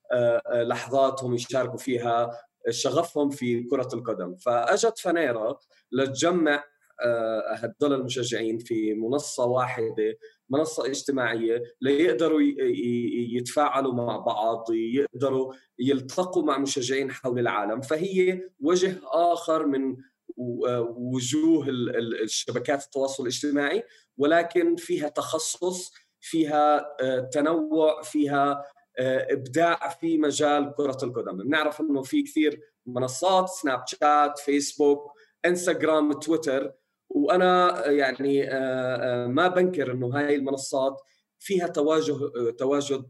لحظاتهم 0.54 1.34
يشاركوا 1.34 1.78
فيها 1.78 2.40
شغفهم 2.70 3.30
في 3.30 3.64
كرة 3.64 3.90
القدم. 3.94 4.36
فأجت 4.36 5.00
فانيرا 5.00 5.58
لتجمع 5.92 6.64
هدول 7.56 7.94
المشجعين 7.94 8.58
في 8.58 8.94
منصة 8.94 9.46
واحدة 9.46 10.18
منصة 10.54 10.86
اجتماعية 10.86 11.64
ليقدروا 11.82 12.42
يتفاعلوا 13.38 13.94
مع 13.94 14.18
بعض 14.18 14.66
يقدروا 14.72 15.54
يلتقوا 15.80 16.44
مع 16.44 16.58
مشجعين 16.58 17.12
حول 17.12 17.40
العالم. 17.40 17.82
فهي 17.82 18.50
وجه 18.60 19.02
آخر 19.04 19.66
من 19.66 19.96
وجوه 20.38 21.66
الشبكات 22.24 22.84
التواصل 22.84 23.24
الاجتماعي 23.24 23.84
ولكن 24.18 24.76
فيها 24.76 25.10
تخصص 25.10 25.94
فيها 26.20 26.96
آه، 27.02 27.20
تنوع 27.20 28.02
فيها 28.02 28.66
آه، 29.00 29.28
إبداع 29.34 29.90
في 29.90 30.18
مجال 30.18 30.74
كرة 30.78 30.98
القدم. 31.04 31.38
بنعرف 31.38 31.82
إنه 31.82 32.02
في 32.02 32.24
كثير 32.24 32.62
منصات 32.86 33.50
سناب 33.50 33.84
شات 33.88 34.40
فيسبوك 34.40 35.12
إنستغرام 35.46 36.14
تويتر 36.14 36.74
وأنا 37.10 37.84
يعني 37.88 38.52
آه، 38.52 38.56
آه، 38.56 39.28
ما 39.28 39.48
بنكر 39.48 39.92
إنه 39.92 40.08
هاي 40.08 40.36
المنصات 40.36 41.02
فيها 41.40 41.68
تواجه 41.68 42.16
تواجد 42.58 43.10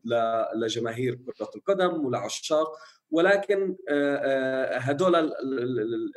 لجماهير 0.56 1.16
كرة 1.16 1.50
القدم 1.56 2.06
ولعشاق 2.06 2.72
ولكن 3.12 3.76
آه، 3.90 4.78
هدول 4.78 5.34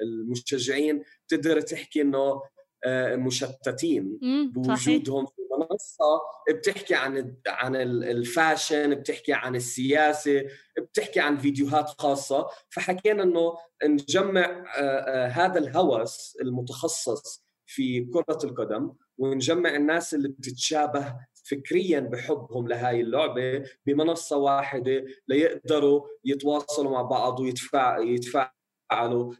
المشجعين 0.02 1.02
تقدر 1.28 1.60
تحكي 1.60 2.02
إنه 2.02 2.42
مشتتين 3.16 4.18
بوجودهم 4.54 5.26
في 5.26 5.32
المنصه 5.52 6.20
بتحكي 6.50 6.94
عن 6.94 7.36
عن 7.46 7.76
الفاشن 7.76 8.94
بتحكي 8.94 9.32
عن 9.32 9.56
السياسة 9.56 10.44
بتحكي 10.78 11.20
عن 11.20 11.38
فيديوهات 11.38 11.88
خاصة 11.88 12.46
فحكينا 12.68 13.22
إنه 13.22 13.56
نجمع 13.84 14.64
هذا 15.28 15.58
الهوس 15.58 16.36
المتخصص 16.40 17.45
في 17.66 18.00
كرة 18.04 18.38
القدم 18.44 18.92
ونجمع 19.18 19.76
الناس 19.76 20.14
اللي 20.14 20.28
بتتشابه 20.28 21.16
فكريا 21.50 22.00
بحبهم 22.00 22.68
لهاي 22.68 23.00
اللعبة 23.00 23.64
بمنصة 23.86 24.36
واحدة 24.36 25.04
ليقدروا 25.28 26.08
يتواصلوا 26.24 26.90
مع 26.92 27.02
بعض 27.02 27.40
ويتفاعلوا 27.40 29.34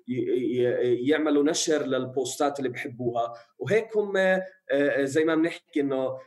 يعملوا 1.09 1.45
نشر 1.45 1.87
للبوستات 1.87 2.59
اللي 2.59 2.71
بحبوها. 2.71 3.33
وهيك 3.59 3.97
هم 3.97 4.12
زي 5.00 5.25
ما 5.25 5.35
بنحكي 5.35 5.80
إنه 5.80 6.18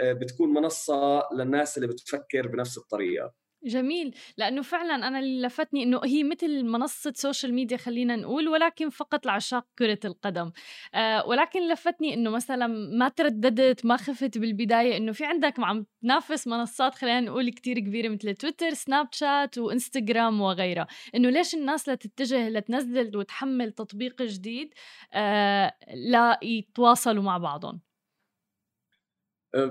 بتكون 0.00 0.54
منصة 0.54 1.28
للناس 1.34 1.76
اللي 1.76 1.88
بتفكر 1.88 2.48
بنفس 2.48 2.78
الطريقة. 2.78 3.41
جميل. 3.64 4.14
لأنه 4.36 4.62
فعلا 4.62 4.94
أنا 4.94 5.18
اللي 5.18 5.46
لفتني 5.46 5.82
إنه 5.82 6.00
هي 6.04 6.24
مثل 6.24 6.64
منصة 6.64 7.12
social 7.16 7.54
media 7.54 7.76
خلينا 7.76 8.16
نقول 8.16 8.48
ولكن 8.48 8.90
فقط 8.90 9.26
لعشاق 9.26 9.66
كرة 9.78 9.98
القدم. 10.04 10.52
آه 10.94 11.26
ولكن 11.26 11.68
لفتني 11.68 12.14
إنه 12.14 12.30
مثلا 12.30 12.66
ما 12.98 13.08
ترددت 13.08 13.86
ما 13.86 13.96
خفت 13.96 14.38
بالبداية 14.38 14.96
إنه 14.96 15.12
في 15.12 15.24
عندك 15.24 15.60
عم 15.60 15.86
تنافس 16.02 16.46
منصات 16.46 16.94
خلينا 16.94 17.20
نقول 17.20 17.50
كتير 17.50 17.78
كبيرة 17.78 18.08
مثل 18.08 18.34
تويتر 18.34 18.70
سناب 18.74 19.08
شات 19.12 19.58
وإنستغرام 19.58 20.40
وغيرها. 20.40 20.86
إنه 21.14 21.30
ليش 21.30 21.54
الناس 21.54 21.88
لا 21.88 21.94
تتجه 21.94 22.48
لتنزل 22.48 23.16
وتحمل 23.16 23.72
تطبيق 23.72 24.22
جديد 24.22 24.74
آه 25.14 25.72
لا 25.94 26.38
يتواصلوا 26.42 27.22
مع 27.22 27.38
بعضهم؟ 27.38 27.80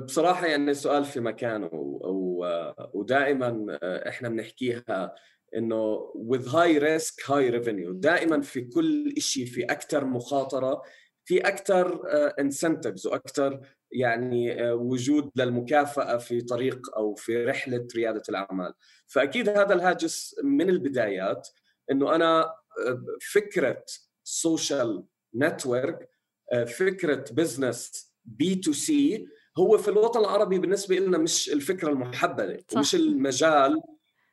بصراحة 0.06 0.46
يعني 0.48 0.72
السؤال 0.72 1.06
في 1.06 1.20
مكانه 1.20 1.70
ودائما 3.02 3.80
إحنا 3.82 4.30
بنحكيها 4.30 5.16
إنه 5.56 6.14
with 6.30 6.46
high 6.46 6.80
risk 6.80 7.22
high 7.26 7.52
revenue. 7.52 7.92
دائما 7.92 8.42
في 8.42 8.62
كل 8.62 9.14
شيء 9.18 9.46
في 9.46 9.64
أكثر 9.64 10.06
مخاطرة 10.06 10.82
في 11.26 11.40
أكثر 11.40 12.02
incentives 12.42 13.06
وأكثر 13.06 13.60
يعني 13.92 14.72
وجود 14.72 15.32
للمكافأة 15.36 16.18
في 16.18 16.42
طريق 16.42 16.98
أو 16.98 17.16
في 17.16 17.46
رحلة 17.46 17.88
ريادة 17.96 18.24
الأعمال. 18.30 18.74
فأكيد 19.08 19.50
هذا 19.50 19.74
الهاجس 19.74 20.36
من 20.44 20.70
البدايات 20.70 21.48
إنه 21.92 22.16
أنا 22.16 22.54
فكرة 23.34 23.84
سوشيال 24.24 25.04
network 25.36 26.10
فكرة 26.78 27.26
business 27.32 28.12
B2C 28.26 29.28
هو 29.58 29.78
في 29.78 29.88
الوطن 29.88 30.20
العربي 30.20 30.60
بالنسبة 30.60 30.96
لنا 30.96 31.18
مش 31.18 31.50
الفكرة 31.50 31.90
المحببة 31.90 32.58
صح. 32.70 32.78
ومش 32.78 32.96
المجال 32.96 33.82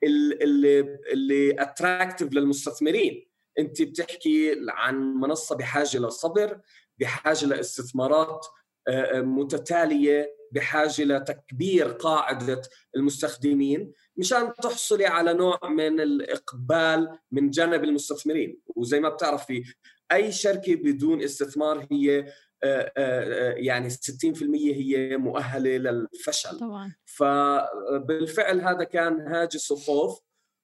اللي 0.02 0.98
اللي 1.12 1.62
attractive 1.62 2.32
للمستثمرين 2.32 3.28
أنت 3.58 3.82
بتحكي 3.82 4.56
عن 4.68 5.14
منصة 5.14 5.56
بحاجة 5.56 5.98
لصبر 5.98 6.60
بحاجة 6.98 7.46
لاستثمارات 7.46 8.46
آه، 8.88 9.18
آه، 9.18 9.20
متتالية 9.20 10.38
بحاجة 10.52 11.04
لتكبير 11.04 11.88
قاعدة 11.88 12.62
المستخدمين 12.96 13.92
مشان 14.16 14.52
تحصلي 14.62 15.06
على 15.06 15.34
نوع 15.34 15.58
من 15.68 16.00
الإقبال 16.00 17.18
من 17.32 17.50
جانب 17.50 17.84
المستثمرين 17.84 18.60
وزي 18.66 19.00
ما 19.00 19.08
بتعرفي 19.08 19.62
أي 20.12 20.32
شركة 20.32 20.74
بدون 20.74 21.22
استثمار 21.22 21.86
هي 21.92 22.32
يعني 23.56 23.90
60% 23.90 23.94
هي 24.54 25.16
مؤهلة 25.16 25.70
للفشل. 25.70 26.58
طبعا. 26.58 26.94
فبالفعل 27.04 28.60
هذا 28.60 28.84
كان 28.84 29.20
هاجس 29.20 29.70
وخوف 29.70 30.20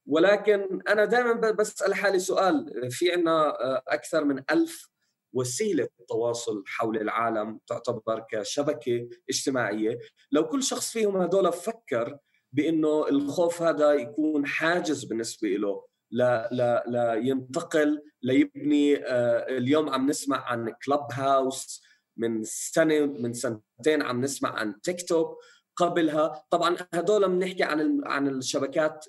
ولكن 0.07 0.81
أنا 0.89 1.05
دائما 1.05 1.51
بسأل 1.51 1.95
حالي 1.95 2.19
سؤال. 2.19 2.91
في 2.91 3.13
عندنا 3.13 3.57
أكثر 3.89 4.25
من 4.25 4.43
ألف 4.51 4.91
وسيلة 5.33 5.89
تواصل 6.09 6.63
حول 6.67 6.97
العالم 6.97 7.61
تعتبر 7.67 8.25
كشبكة 8.31 9.09
اجتماعية. 9.31 9.99
لو 10.33 10.49
كل 10.49 10.63
شخص 10.63 10.93
فيهم 10.93 11.17
هذول 11.17 11.53
فكر 11.53 12.19
بأنه 12.53 13.09
الخوف 13.09 13.63
هذا 13.63 13.93
يكون 13.93 14.47
حاجز 14.47 15.05
بالنسبة 15.05 15.49
له 15.49 15.87
لا 16.15 16.49
لا 16.53 16.85
لا 16.87 17.15
ينتقل 17.15 18.03
ليبني 18.23 18.97
آه، 19.07 19.59
اليوم 19.59 19.91
عم 19.91 20.07
نسمع 20.11 20.45
عن 20.45 20.75
كلب 20.87 21.07
هاوس 21.13 21.83
من 22.17 22.45
سنة 22.45 23.07
من 23.07 23.33
سنتين 23.33 24.03
عم 24.03 24.21
نسمع 24.21 24.59
عن 24.59 24.81
تيك 24.81 25.09
توك 25.09 25.39
قبلها. 25.77 26.45
طبعا 26.51 26.77
هدول 26.95 27.29
بنحكي 27.29 27.63
عن 27.63 28.01
عن 28.05 28.29
الشبكات 28.29 29.05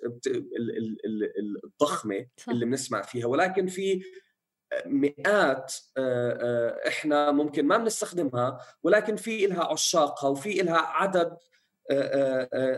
الضخمة 1.63 2.25
اللي 2.49 2.65
بنسمع 2.65 3.01
فيها. 3.01 3.25
ولكن 3.25 3.67
في 3.67 4.01
مئات 4.85 5.73
آه، 5.97 6.37
آه، 6.41 6.87
إحنا 6.87 7.31
ممكن 7.31 7.65
ما 7.65 7.77
بنستخدمها 7.77 8.59
ولكن 8.83 9.15
في 9.15 9.47
لها 9.47 9.63
عشاقها 9.63 10.29
وفي 10.29 10.53
لها 10.53 10.77
عدد 10.77 11.27
آه، 11.27 11.37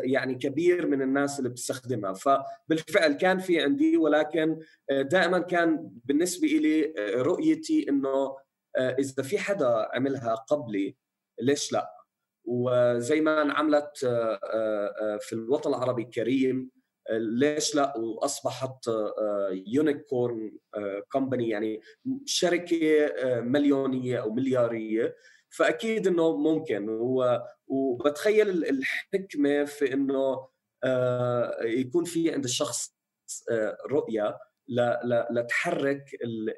يعني 0.03 0.35
كبير 0.35 0.87
من 0.87 1.01
الناس 1.01 1.39
اللي 1.39 1.49
بتستخدمها. 1.49 2.13
فبالفعل 2.13 3.13
كان 3.13 3.39
في 3.39 3.61
عندي 3.61 3.97
ولكن 3.97 4.59
دائما 4.89 5.39
كان 5.39 5.89
بالنسبة 6.05 6.47
لي 6.47 6.93
رؤيتي 7.15 7.89
إنه 7.89 8.37
إذا 8.77 9.23
في 9.23 9.39
حدا 9.39 9.87
عملها 9.93 10.35
قبلي 10.35 10.95
ليش 11.41 11.73
لا؟ 11.73 11.93
وزي 12.45 13.21
ما 13.21 13.41
انعملت 13.41 13.97
في 15.19 15.33
الوطن 15.33 15.69
العربي 15.69 16.01
الكريم 16.01 16.71
ليش 17.11 17.75
لا؟ 17.75 17.97
وأصبحت 17.97 18.89
unicorn 19.67 20.57
آه، 20.75 21.03
company 21.11 21.45
آه، 21.45 21.49
يعني 21.49 21.81
شركة 22.25 23.05
آه، 23.05 23.39
مليونية 23.39 24.21
أو 24.21 24.33
مليارية. 24.33 25.15
فأكيد 25.49 26.07
إنه 26.07 26.37
ممكن. 26.37 26.89
وبتخيل 27.67 28.49
الحكمة 28.49 29.65
في 29.65 29.93
إنه 29.93 30.47
يكون 31.63 32.03
في 32.03 32.31
عند 32.31 32.43
الشخص 32.43 32.95
رؤية 33.91 34.37
لتحرك 35.31 36.03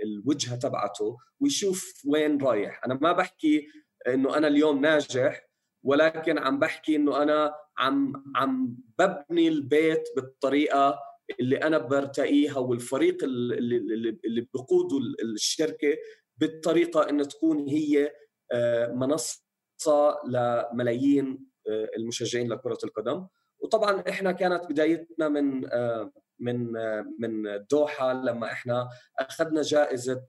الوجهة 0.03 0.55
تبعته 0.55 1.17
ويشوف 1.39 2.01
وين 2.07 2.41
رايح. 2.41 2.81
أنا 2.85 2.99
ما 3.01 3.11
بحكي 3.11 3.67
إنه 4.07 4.37
أنا 4.37 4.47
اليوم 4.47 4.81
ناجح 4.81 5.49
ولكن 5.83 6.37
عم 6.37 6.59
بحكي 6.59 6.95
إنه 6.95 7.23
أنا 7.23 7.55
عم 7.77 8.13
عم 8.35 8.77
ببني 8.99 9.47
البيت 9.47 10.03
بالطريقة 10.15 10.99
اللي 11.39 11.57
أنا 11.57 11.77
برتقيها 11.77 12.57
والفريق 12.57 13.23
اللي 13.23 14.19
اللي 14.25 14.47
بقوده 14.53 14.97
الشركة 15.23 15.97
بالطريقة 16.37 17.09
إنه 17.09 17.23
تكون 17.23 17.67
هي 17.67 18.11
آه، 18.51 18.93
منصه 19.79 20.19
لملايين 20.27 21.49
آه، 21.69 21.89
المشجعين 21.97 22.49
لكرة 22.49 22.77
القدم. 22.83 23.27
وطبعا 23.59 24.03
إحنا 24.09 24.31
كانت 24.31 24.65
بدايتنا 24.69 25.29
من 25.29 25.73
آه، 25.73 26.11
من 26.39 26.71
من 27.19 27.47
الدوحه 27.47 28.13
لما 28.13 28.51
إحنا 28.51 28.89
أخذنا 29.19 29.61
جائزة 29.61 30.23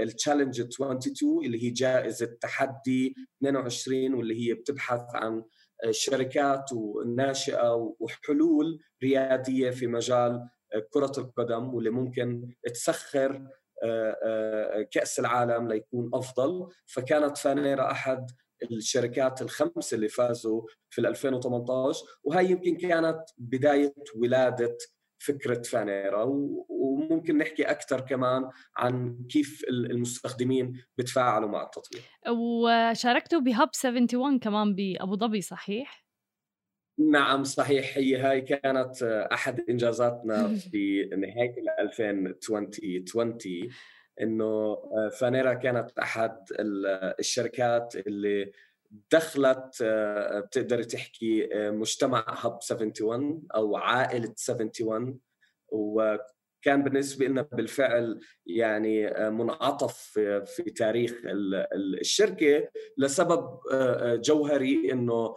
التشالنج 0.00 0.60
22 0.60 1.44
اللي 1.44 1.64
هي 1.64 1.70
جائزة 1.70 2.26
تحدي 2.40 3.14
22 3.38 4.14
واللي 4.14 4.48
هي 4.48 4.54
بتبحث 4.54 5.00
عن 5.14 5.44
شركات 5.90 6.72
وناشئة 6.72 7.94
وحلول 8.00 8.80
ريادية 9.02 9.70
في 9.70 9.86
مجال 9.86 10.48
كرة 10.90 11.12
القدم 11.18 11.74
واللي 11.74 11.90
ممكن 11.90 12.54
تسخر 12.74 13.30
آه، 13.30 13.36
آه، 13.36 13.63
كأس 14.90 15.18
العالم 15.18 15.68
ليكون 15.68 16.10
أفضل. 16.14 16.68
فكانت 16.86 17.38
فانيرا 17.38 17.90
أحد 17.90 18.26
الشركات 18.72 19.42
الخمسه 19.42 19.94
اللي 19.94 20.08
فازوا 20.08 20.62
في 20.90 21.00
2018 21.00 22.00
وهي 22.24 22.50
يمكن 22.50 22.76
كانت 22.76 23.20
بداية 23.38 23.94
ولادة 24.16 24.76
فكرة 25.18 25.62
فانيرا. 25.62 26.24
وممكن 26.68 27.38
نحكي 27.38 27.62
أكثر 27.62 28.00
كمان 28.00 28.50
عن 28.76 29.18
كيف 29.30 29.64
المستخدمين 29.68 30.84
بتفاعلوا 30.98 31.48
مع 31.48 31.62
التطبيق 31.62 32.02
وشاركتوا 32.30 33.40
بهاب 33.40 33.68
71 33.84 34.38
كمان 34.38 34.74
بأبو 34.74 35.16
ظبي 35.16 35.40
صحيح؟ 35.40 36.03
نعم 36.98 37.44
صحيح. 37.44 37.98
هي 37.98 38.16
هاي 38.16 38.40
كانت 38.40 39.02
أحد 39.32 39.60
إنجازاتنا 39.70 40.54
في 40.54 41.04
نهاية 41.22 41.54
2020 41.80 42.70
إنه 44.20 44.76
فانيرا 45.20 45.54
كانت 45.54 45.98
أحد 45.98 46.36
الشركات 47.20 47.96
اللي 47.96 48.52
دخلت 49.12 49.82
بتقدر 50.46 50.82
تحكي 50.82 51.48
مجتمع 51.54 52.24
هب 52.28 52.58
71 52.70 53.42
أو 53.54 53.76
عائلة 53.76 54.34
71 54.48 55.18
وكان 55.68 56.82
بالنسبة 56.82 57.26
لنا 57.26 57.42
بالفعل 57.42 58.20
يعني 58.46 59.10
منعطف 59.30 59.98
في 60.46 60.70
تاريخ 60.76 61.14
الشركة 61.74 62.68
لسبب 62.98 63.58
جوهري 64.20 64.92
إنه 64.92 65.34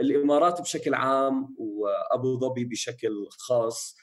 الإمارات 0.00 0.60
بشكل 0.60 0.94
عام 0.94 1.54
وأبو 1.58 2.38
ظبي 2.38 2.64
بشكل 2.64 3.26
خاص 3.30 3.96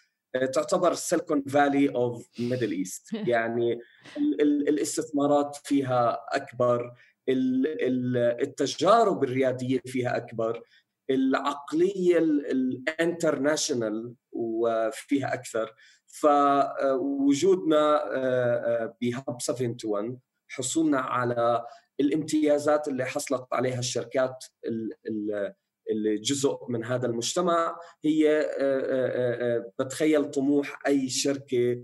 تعتبر 0.54 0.94
Silicon 0.94 1.44
Valley 1.44 1.90
of 1.90 2.30
Middle 2.40 2.72
East 2.72 3.14
يعني 3.14 3.80
الاستثمارات 4.42 5.58
فيها 5.64 6.20
أكبر 6.30 6.94
التجارب 8.42 9.24
الريادية 9.24 9.80
فيها 9.86 10.18
أكبر 10.18 10.62
العقلية 11.10 12.18
ال 12.18 12.32
international 12.32 14.14
وفيها 14.32 15.34
أكثر. 15.34 15.74
فوجودنا 16.08 18.04
آه، 18.16 18.56
آه، 18.56 18.96
ب 19.02 19.08
Hub 19.08 19.28
71 19.28 20.20
حصولنا 20.48 21.00
على 21.00 21.66
الامتيازات 22.02 22.88
اللي 22.88 23.06
حصلت 23.06 23.46
عليها 23.52 23.80
الشركات 23.80 24.46
اللي 25.90 26.18
جزء 26.18 26.58
من 26.70 26.86
هذا 26.86 27.08
المجتمع 27.08 27.80
هي 28.04 28.50
آه، 28.60 29.72
بتخيل 29.80 30.32
طموح 30.32 30.80
أي 30.88 31.10
شركة 31.10 31.84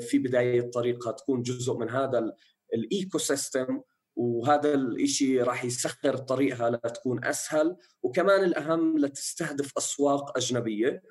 في 0.00 0.18
بداية 0.18 0.70
طريقها 0.70 1.12
تكون 1.12 1.42
جزء 1.42 1.74
من 1.74 1.90
هذا 1.90 2.32
ال 2.74 3.18
ecosystem 3.18 3.80
وهذا 4.16 4.74
الإشي 4.74 5.42
راح 5.42 5.64
يسخر 5.64 6.16
طريقها 6.16 6.70
لتكون 6.70 7.24
أسهل 7.24 7.76
وكمان 8.02 8.44
الأهم 8.44 8.98
لتستهدف 8.98 9.72
أسواق 9.78 10.36
أجنبية. 10.36 11.02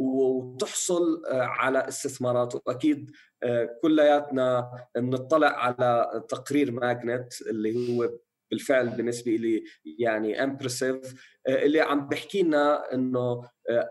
وتحصل 0.00 1.22
آه، 1.26 1.42
على 1.42 1.88
استثمارات. 1.88 2.54
وأكيد 2.54 3.10
آه، 3.42 3.78
كلياتنا 3.82 4.70
بنطلع 4.96 5.48
على 5.48 6.22
تقرير 6.28 6.72
Magnitt 6.72 7.42
اللي 7.42 7.98
هو 7.98 8.10
بالفعل 8.50 8.88
بالنسبة 8.88 9.32
لي 9.32 9.64
يعني 9.98 10.42
impressive 10.42 11.14
آه، 11.48 11.62
اللي 11.62 11.80
عم 11.80 12.08
بحكي 12.08 12.42
لنا 12.42 12.94
إنه 12.94 13.48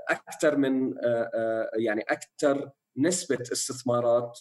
أكثر 0.10 0.58
من 0.58 0.93
يعني 1.78 2.02
أكثر 2.02 2.69
نسبة 2.98 3.41
استثمارات 3.41 4.39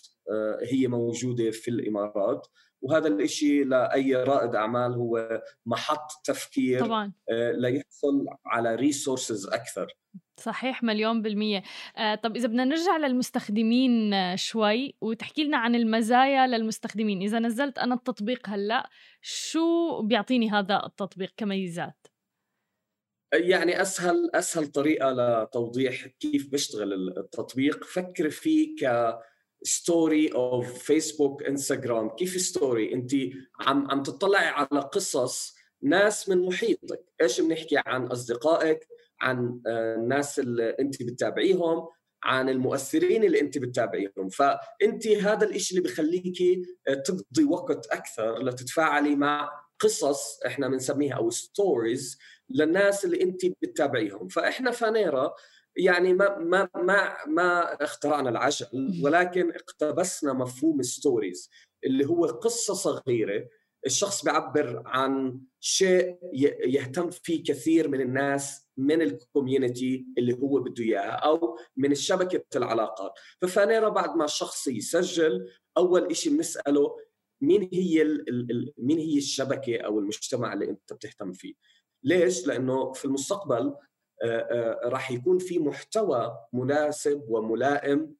هي 0.62 0.86
موجودة 0.86 1.50
في 1.50 1.70
الإمارات. 1.70 2.46
وهذا 2.82 3.08
الشيء 3.08 3.64
لأي 3.64 4.14
رائد 4.14 4.54
أعمال 4.54 4.92
هو 4.92 5.42
محط 5.66 6.10
تفكير 6.24 6.80
طبعا. 6.80 7.12
آه، 7.30 7.52
ليحصل 7.52 8.26
على 8.46 8.74
resources 8.74 9.46
أكثر. 9.46 9.86
صحيح 10.40 10.82
مليون 10.82 11.22
بالمية. 11.22 11.62
آه 11.96 12.14
طب 12.14 12.36
إذا 12.36 12.48
بدنا 12.48 12.64
نرجع 12.64 12.96
للمستخدمين 12.96 14.12
شوي 14.36 14.94
وتحكي 15.00 15.44
لنا 15.44 15.56
عن 15.56 15.74
المزايا 15.74 16.46
للمستخدمين. 16.46 17.22
إذا 17.22 17.38
نزلت 17.38 17.78
أنا 17.78 17.94
التطبيق 17.94 18.48
هلأ 18.48 18.88
شو 19.22 20.02
بيعطيني 20.02 20.50
هذا 20.50 20.82
التطبيق 20.86 21.32
كميزات؟ 21.36 22.06
يعني 23.34 23.82
أسهل 23.82 24.30
أسهل 24.34 24.66
طريقة 24.66 25.10
لتوضيح 25.10 26.06
كيف 26.06 26.50
بيشتغل 26.50 26.92
التطبيق. 27.18 27.84
فكر 27.84 28.30
فيه 28.30 28.76
ك 28.76 29.14
story 29.62 30.28
of 30.28 30.78
فيسبوك 30.78 31.42
انستغرام 31.42 32.08
كيف 32.08 32.40
story 32.40 32.94
أنت 32.94 33.12
عم 33.60 33.90
عم 33.90 34.02
تطلعي 34.02 34.46
على 34.46 34.80
قصص 34.80 35.54
ناس 35.82 36.28
من 36.28 36.46
محيطك. 36.46 37.04
إيش 37.22 37.40
بنحكي 37.40 37.76
عن 37.86 38.06
أصدقائك 38.06 38.88
عن 39.20 39.60
الناس 39.66 40.38
اللي 40.38 40.70
أنت 40.80 41.02
بتتابعيهم 41.02 41.88
عن 42.24 42.48
المؤثرين 42.48 43.24
اللي 43.24 43.40
أنت 43.40 43.58
بتتابعيهم. 43.58 44.28
فأنت 44.32 45.06
هذا 45.06 45.46
الشيء 45.46 45.78
اللي 45.78 45.88
بخليكي 45.88 46.62
تقضي 47.04 47.44
وقت 47.44 47.86
أكثر 47.86 48.42
لتتفاعلي 48.42 49.16
مع 49.16 49.50
قصص 49.80 50.40
إحنا 50.46 50.68
بنسميها 50.68 51.14
أو 51.14 51.30
stories 51.30 52.18
للناس 52.50 53.04
اللي 53.04 53.22
أنت 53.22 53.46
بتتابعيهم. 53.46 54.28
فإحنا 54.28 54.70
فانيرا 54.70 55.34
يعني 55.78 56.12
ما 56.14 56.38
ما 56.38 56.68
ما 56.74 57.16
ما 57.26 57.84
اخترعنا 57.84 58.30
العجل 58.30 58.66
ولكن 59.02 59.52
اقتبسنا 59.52 60.32
مفهوم 60.32 60.82
stories 60.82 61.50
اللي 61.84 62.06
هو 62.06 62.26
قصة 62.26 62.74
صغيرة 62.74 63.48
الشخص 63.86 64.24
بيعبر 64.24 64.82
عن 64.86 65.40
شيء 65.60 66.18
يهتم 66.64 67.10
فيه 67.10 67.42
كثير 67.42 67.88
من 67.88 68.00
الناس 68.00 68.66
من 68.76 69.02
الكوميونتي 69.02 70.06
اللي 70.18 70.32
هو 70.32 70.60
بده 70.60 70.84
إياها 70.84 71.10
أو 71.10 71.58
من 71.76 71.94
شبكه 71.94 72.44
العلاقات. 72.56 73.12
ففانيرا 73.42 73.88
بعد 73.88 74.16
ما 74.16 74.24
الشخص 74.24 74.68
يسجل 74.68 75.50
أول 75.76 76.16
شيء 76.16 76.32
بنسأله 76.32 76.96
مين 77.40 77.68
هي 77.72 78.04
مين 78.78 78.98
هي 78.98 79.18
الشبكة 79.18 79.76
أو 79.80 79.98
المجتمع 79.98 80.52
اللي 80.52 80.70
أنت 80.70 80.92
بتهتم 80.92 81.32
فيه؟ 81.32 81.54
ليش؟ 82.04 82.46
لأنه 82.46 82.92
في 82.92 83.04
المستقبل 83.04 83.74
راح 84.84 85.10
يكون 85.10 85.38
في 85.38 85.58
محتوى 85.58 86.38
مناسب 86.52 87.24
وملائم 87.28 88.14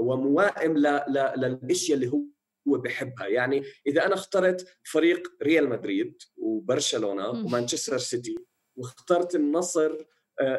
وموائم 0.00 0.76
للأشياء 0.76 1.94
اللي 1.94 2.08
هو 2.08 2.20
هو 2.68 2.78
بحبها 2.78 3.26
يعني 3.26 3.62
إذا 3.86 4.06
أنا 4.06 4.14
اخترت 4.14 4.68
فريق 4.82 5.28
ريال 5.42 5.68
مدريد 5.68 6.22
وبرشلونة 6.36 7.28
ومانشستر 7.28 7.98
سيتي 7.98 8.36
واخترت 8.76 9.34
النصر 9.34 9.96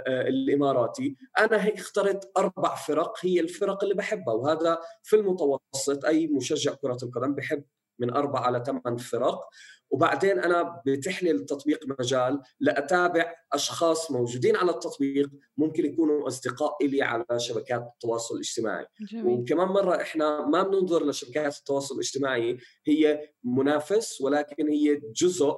الإماراتي 0.07 1.15
أنا 1.39 1.65
هيك 1.65 1.79
اخترت 1.79 2.31
أربع 2.37 2.75
فرق 2.75 3.13
هي 3.21 3.39
الفرق 3.39 3.83
اللي 3.83 3.95
بحبها. 3.95 4.33
وهذا 4.33 4.79
في 5.03 5.15
المتوسط 5.15 6.05
أي 6.05 6.27
مشجع 6.27 6.73
كرة 6.73 6.97
القدم 7.03 7.35
بحب 7.35 7.63
من 7.99 8.13
أربع 8.13 8.39
على 8.39 8.63
ثمان 8.65 8.97
فرق. 8.97 9.49
وبعدين 9.91 10.39
أنا 10.39 10.81
بتح 10.85 11.23
لي 11.23 11.31
التطبيق 11.31 11.79
مجال 11.99 12.41
لأتابع 12.59 13.33
أشخاص 13.53 14.11
موجودين 14.11 14.55
على 14.55 14.71
التطبيق 14.71 15.29
ممكن 15.57 15.85
يكونوا 15.85 16.27
أصدقاء 16.27 16.85
لي 16.85 17.01
على 17.01 17.25
شبكات 17.37 17.81
التواصل 17.93 18.35
الاجتماعي 18.35 18.85
جميل. 19.11 19.25
وكمان 19.39 19.67
مرة 19.67 20.01
إحنا 20.01 20.45
ما 20.47 20.63
بننظر 20.63 21.05
لشبكات 21.05 21.57
التواصل 21.57 21.95
الاجتماعي 21.95 22.57
هي 22.87 23.29
منافس 23.43 24.21
ولكن 24.21 24.67
هي 24.69 24.95
جزء 25.15 25.57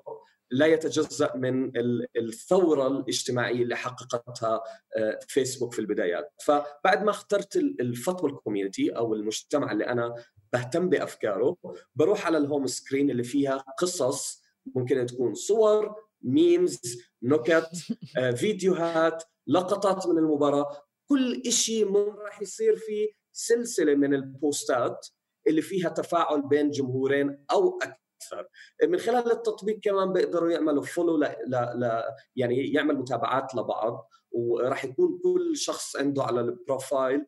لا 0.53 0.65
يتجزأ 0.65 1.35
من 1.35 1.71
الثورة 2.17 2.87
الاجتماعية 2.87 3.63
اللي 3.63 3.75
حققتها 3.75 4.61
آه، 4.97 5.19
فيسبوك 5.27 5.73
في 5.73 5.79
البدايات. 5.79 6.33
فبعد 6.43 7.03
ما 7.03 7.09
اخترت 7.09 7.55
ال 7.55 7.64
football 7.64 8.35
community 8.35 8.89
أو 8.89 9.13
المجتمع 9.13 9.71
اللي 9.71 9.87
أنا 9.87 10.15
بهتم 10.53 10.89
بأفكاره 10.89 11.57
بروح 11.95 12.25
على 12.25 12.37
ال 12.37 12.43
home 12.43 12.67
screen 12.67 13.11
اللي 13.11 13.23
فيها 13.23 13.65
قصص 13.77 14.43
ممكن 14.75 15.05
تكون 15.05 15.33
صور 15.33 15.95
memes 16.21 17.01
نكت 17.23 17.69
آه، 18.17 18.31
فيديوهات 18.31 19.23
لقطات 19.47 20.07
من 20.07 20.17
المباراة. 20.17 20.83
كل 21.09 21.51
شيء 21.51 21.95
راح 21.97 22.41
يصير 22.41 22.75
في 22.75 23.13
سلسلة 23.31 23.95
من 23.95 24.13
ال 24.13 24.29
post 24.29 24.91
ات 24.91 25.07
اللي 25.47 25.61
فيها 25.61 25.89
تفاعل 25.89 26.41
بين 26.41 26.71
جمهورين 26.71 27.45
أو 27.51 27.79
أكثر. 28.23 28.47
من 28.87 28.97
خلال 28.97 29.31
التطبيق 29.31 29.79
كمان 29.79 30.13
بيقدروا 30.13 30.51
يعملوا 30.51 30.83
follow 30.83 31.17
ل... 31.17 31.23
ل... 31.47 31.55
ل... 31.55 32.01
يعني 32.35 32.73
يعمل 32.73 32.95
متابعات 32.95 33.55
لبعض 33.55 34.09
وراح 34.31 34.85
يكون 34.85 35.19
كل 35.23 35.57
شخص 35.57 35.95
عنده 35.95 36.23
على 36.23 36.41
ال 36.41 36.52
profile 36.52 37.25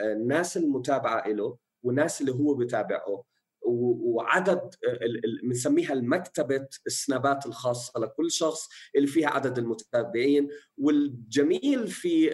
الناس 0.00 0.56
المتابعة 0.56 1.28
له 1.28 1.56
والناس 1.82 2.20
اللي 2.20 2.32
هو 2.32 2.54
بتابعه 2.54 3.24
وعدد 3.62 4.74
بنسميها 5.42 5.92
المكتبة 5.92 6.66
السنابات 6.86 7.46
الخاصة 7.46 8.00
لكل 8.00 8.30
شخص 8.30 8.68
اللي 8.96 9.06
فيها 9.06 9.28
عدد 9.28 9.58
المتابعين 9.58 10.48
والجميل 10.78 11.88
في 11.88 12.30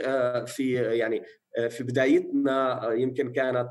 في 0.46 0.72
يعني 0.74 1.22
في 1.70 1.82
بدايتنا 1.84 2.88
يمكن 2.92 3.32
كانت 3.32 3.70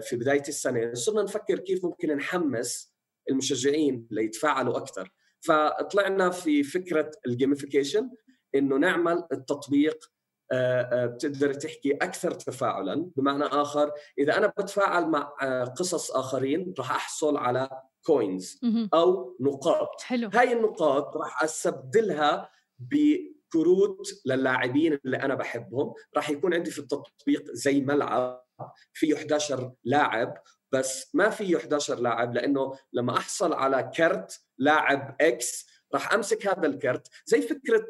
في 0.00 0.16
بداية 0.16 0.42
السنة 0.48 0.94
صرنا 0.94 1.22
نفكر 1.22 1.58
كيف 1.58 1.84
ممكن 1.84 2.16
نحمس 2.16 2.94
المشجعين 3.30 4.06
ليتفاعلوا 4.10 4.76
أكثر 4.76 5.12
فطلعنا 5.40 6.30
في 6.30 6.62
فكرة 6.62 7.10
الجيميفيكيشن 7.26 8.10
إنه 8.54 8.76
نعمل 8.76 9.24
التطبيق 9.32 10.10
آه، 10.52 10.82
آه، 10.82 11.06
بتقدر 11.06 11.54
تحكي 11.54 11.92
أكثر 11.92 12.30
تفاعلا 12.30 13.10
بمعنى 13.16 13.44
آخر 13.44 13.92
إذا 14.18 14.36
أنا 14.36 14.46
بتفاعل 14.46 15.06
مع 15.06 15.32
آه، 15.42 15.64
قصص 15.64 16.10
آخرين 16.10 16.74
راح 16.78 16.90
أحصل 16.90 17.36
على 17.36 17.82
coins 18.06 18.60
أو 18.94 19.36
نقاط. 19.40 20.00
حلو. 20.00 20.30
هاي 20.34 20.52
النقاط 20.52 21.16
راح 21.16 21.42
أستبدلها 21.42 22.50
بكروت 22.78 24.06
للاعبين 24.26 24.98
اللي 25.04 25.16
أنا 25.16 25.34
بحبهم 25.34 25.94
راح 26.16 26.30
يكون 26.30 26.54
عندي 26.54 26.70
في 26.70 26.78
التطبيق 26.78 27.44
زي 27.52 27.80
ملعب 27.80 28.44
فيه 28.92 29.14
11 29.14 29.72
لاعب 29.84 30.42
بس 30.72 31.14
ما 31.14 31.30
فيه 31.30 31.56
11 31.56 32.00
لاعب 32.00 32.34
لأنه 32.34 32.78
لما 32.92 33.16
أحصل 33.16 33.52
على 33.52 33.90
كرت 33.96 34.40
لاعب 34.58 35.16
X 35.20 35.66
راح 35.94 36.12
أمسك 36.12 36.46
هذا 36.46 36.66
الكرت. 36.66 37.08
زي 37.26 37.42
فكرة 37.42 37.86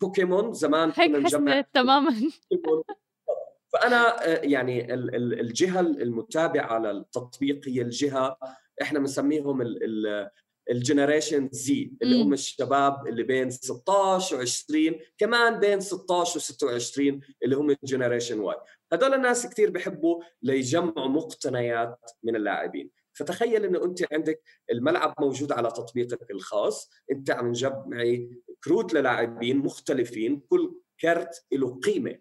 بوكيمون 0.00 0.52
زمان 0.52 0.92
هيك 0.96 1.10
نجمع 1.10 1.60
تماما. 1.60 2.30
فأنا 3.72 4.26
آه، 4.26 4.40
يعني 4.42 4.94
الجهة 5.14 5.80
المتابعة 5.80 6.78
للتطبيق 6.78 7.68
هي 7.68 7.82
الجهة 7.82 8.38
إحنا 8.82 8.98
بنسميهم 8.98 9.62
ال 10.70 10.77
Generation 10.77 11.48
Z 11.52 11.92
اللي 12.02 12.22
هم 12.22 12.32
الشباب 12.32 13.06
اللي 13.06 13.22
بين 13.22 13.50
16 13.50 14.46
و20 14.46 14.94
كمان 15.18 15.60
بين 15.60 15.80
16 15.80 16.40
و26 16.40 16.98
اللي 17.44 17.56
هم 17.56 17.70
ال 17.70 17.76
Generation 17.76 18.40
Y 18.40 18.56
هذول 18.92 19.14
الناس 19.14 19.46
كثير 19.46 19.70
بحبوا 19.70 20.22
ليجمعوا 20.42 21.08
مقتنيات 21.08 21.98
من 22.22 22.36
اللاعبين. 22.36 22.90
فتخيل 23.12 23.64
إنه 23.64 23.84
أنت 23.84 24.12
عندك 24.12 24.42
الملعب 24.72 25.14
موجود 25.20 25.52
على 25.52 25.68
تطبيقك 25.68 26.30
الخاص 26.30 26.90
أنت 27.10 27.30
عم 27.30 27.52
تجمعي 27.52 28.40
كروت 28.64 28.94
للاعبين 28.94 29.58
مختلفين 29.58 30.40
كل 30.48 30.74
كرت 31.00 31.44
له 31.52 31.80
قيمة. 31.80 32.18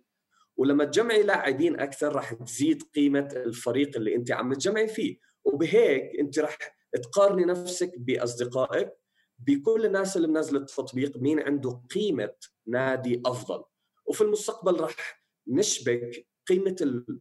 ولما 0.58 0.86
تجمعي 0.86 1.24
لاعبين 1.24 1.80
أكثر 1.80 2.16
راح 2.16 2.34
تزيد 2.34 2.84
قيمة 2.96 3.30
الفريق 3.36 3.98
اللي 3.98 4.16
أنت 4.16 4.32
عم 4.32 4.54
تجمعي 4.54 4.88
فيه. 4.88 5.18
وبهيك 5.46 6.20
أنت 6.20 6.40
راح 6.40 6.58
تقارني 6.94 7.46
نفسك 7.46 7.94
بأصدقائك 7.98 8.94
بكل 9.40 9.86
الناس 9.86 10.18
اللي 10.18 10.28
منزله 10.28 10.60
التطبيق 10.60 11.18
مين 11.18 11.40
عنده 11.40 11.82
قيمة 11.96 12.34
نادي 12.68 13.22
أفضل. 13.26 13.64
وفي 14.06 14.22
المستقبل 14.22 14.80
راح 14.80 15.24
نشبك 15.48 16.28
قيمة 16.48 16.76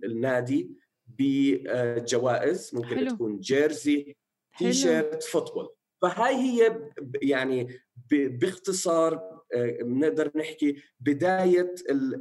النادي 0.04 0.76
بجوائز 1.06 2.70
ممكن 2.74 2.96
حلو. 2.96 3.10
تكون 3.10 3.40
jersey 3.40 4.16
T-shirt 4.58 5.22
football. 5.22 5.68
فهاي 6.02 6.34
هي 6.34 6.90
يعني 7.22 7.80
باختصار 8.10 9.14
آه، 9.54 9.78
بنقدر 9.82 10.30
نحكي 10.36 10.82
بداية 11.00 11.74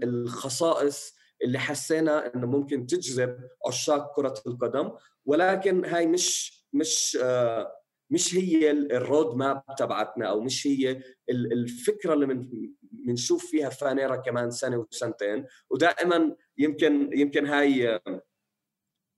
الخصائص 0.03 1.15
اللي 1.43 1.59
حسينا 1.59 2.35
إنه 2.35 2.47
ممكن 2.47 2.85
تجذب 2.85 3.49
عشاق 3.67 4.15
كرة 4.15 4.33
القدم. 4.47 4.91
ولكن 5.25 5.85
هاي 5.85 6.07
مش 6.07 6.59
مش 6.73 7.17
آه، 7.21 7.75
مش 8.12 8.36
هي 8.36 8.71
الرود 8.71 9.36
ماب 9.36 9.63
تبعتنا 9.77 10.29
أو 10.29 10.41
مش 10.41 10.67
هي 10.67 11.01
الفكرة 11.29 12.13
اللي 12.13 12.25
من 12.25 12.49
بنشوف 12.82 13.45
فيها 13.45 13.69
فانيرا 13.69 14.15
كمان 14.15 14.51
سنة 14.51 14.77
وسنتين 14.77 15.45
ودائما 15.69 16.36
يمكن 16.58 17.10
يمكن 17.13 17.45
هاي 17.45 17.99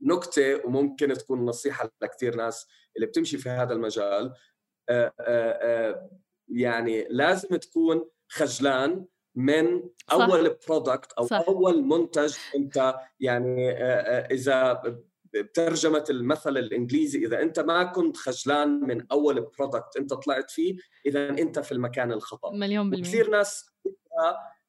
نكتة 0.01 0.65
وممكن 0.65 1.13
تكون 1.13 1.45
نصيحة 1.45 1.91
لكثير 2.01 2.35
ناس 2.35 2.67
اللي 2.95 3.07
بتمشي 3.07 3.37
في 3.37 3.49
هذا 3.49 3.73
المجال 3.73 4.33
آه، 4.89 5.13
آه، 5.19 5.51
آه، 5.61 6.09
يعني 6.47 7.07
لازم 7.09 7.55
تكون 7.55 8.09
خجلان 8.29 9.05
من. 9.35 9.83
أول 10.11 10.57
product 10.67 11.11
أو 11.11 11.25
صح. 11.25 11.43
أول 11.47 11.83
منتج 11.83 12.35
أنت 12.55 12.95
يعني 13.19 13.71
إذا 14.31 14.81
بترجمة 15.33 16.05
المثل 16.09 16.57
الإنجليزي 16.57 17.25
إذا 17.25 17.41
أنت 17.41 17.59
ما 17.59 17.83
كنت 17.83 18.17
خجلان 18.17 18.69
من 18.69 19.05
أول 19.11 19.41
product 19.41 19.97
أنت 19.97 20.13
طلعت 20.13 20.51
فيه 20.51 20.77
إذا 21.05 21.29
أنت 21.29 21.59
في 21.59 21.71
المكان 21.71 22.11
الخطأ. 22.11 22.51
مليون 22.51 22.89
بالمية. 22.89 23.09
كثير 23.09 23.29
ناس 23.29 23.71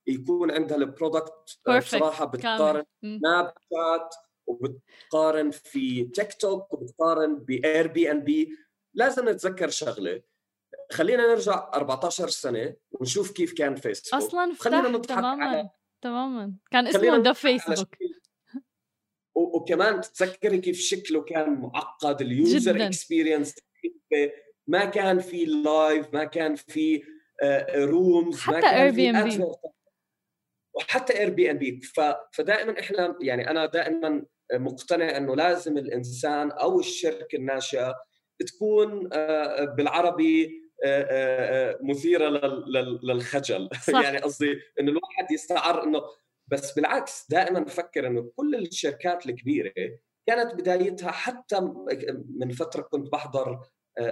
يكون 0.07 0.51
عندها 0.51 0.77
ال 0.77 0.87
product 0.87 1.59
بصراحه 1.69 2.25
بتقارن 2.25 2.85
سناب 3.03 3.55
شات 3.71 4.15
وبتقارن 4.47 5.51
في 5.51 6.05
تيك 6.05 6.33
توك 6.35 6.73
وبتقارن 6.75 7.39
ب 7.39 7.87
Airbnb 7.87 8.57
لازم 8.95 9.29
نتذكر 9.29 9.69
شغلة. 9.69 10.23
خلينا 10.93 11.27
نرجع 11.27 11.71
14 11.75 12.29
سنة 12.29 12.75
ونشوف 12.91 13.31
كيف 13.31 13.53
كان 13.53 13.77
فيسبوك 13.77 14.23
أصلا 14.23 14.55
خلينا 14.59 14.89
نضحك 14.89 15.09
تماما 15.09 15.45
على... 15.45 15.71
تماما 16.03 16.53
كان 16.71 16.87
اسمه 16.87 17.17
The 17.17 17.33
Facebook 17.33 17.97
وكمان 19.35 20.01
تتذكري 20.01 20.59
كيف 20.59 20.81
شكله 20.81 21.23
كان 21.23 21.61
معقد 21.61 22.21
ال 22.21 22.34
user 22.34 22.87
experience 22.87 23.55
ما 24.67 24.85
كان 24.85 25.19
في 25.19 25.45
live 25.45 26.07
ما 26.15 26.25
كان 26.25 26.55
في 26.55 27.03
rooms 27.75 28.41
حتى 28.41 28.71
Airbnb 28.71 29.45
وحتى 30.75 31.19
Airbnb 31.19 31.81
فدائما 32.33 32.81
إحنا 32.81 33.17
يعني 33.21 33.51
أنا 33.51 33.67
دائما 33.67 34.25
مقتنع 34.53 35.17
إنه 35.17 35.37
لازم 35.37 35.79
الإنسان 35.79 36.51
أو 36.51 36.81
الشركة 36.81 37.37
الناشئة 37.37 37.95
تكون 38.47 39.09
آه، 39.13 39.65
بالعربي 39.65 40.63
آه، 40.85 41.07
آه، 41.11 41.79
مثيرة 41.83 42.29
للخجل. 43.03 43.69
صح. 43.93 44.03
يعني 44.03 44.19
قصدي 44.19 44.61
إنه 44.81 44.91
الواحد 44.91 45.33
يستعر 45.33 45.85
إنه 45.85 46.03
بس 46.53 46.73
بالعكس 46.73 47.27
دائما 47.31 47.61
بفكر 47.61 48.07
إنه 48.07 48.33
كل 48.37 48.55
الشركات 48.55 49.27
الكبيرة 49.27 49.73
كانت 50.27 50.55
بدايتها 50.55 51.11
حتى 51.11 51.61
من 52.39 52.51
فترة 52.51 52.83
كنت 52.83 53.13
بحضر 53.13 53.61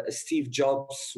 ستيف 0.09 0.49
جوبز 0.49 1.15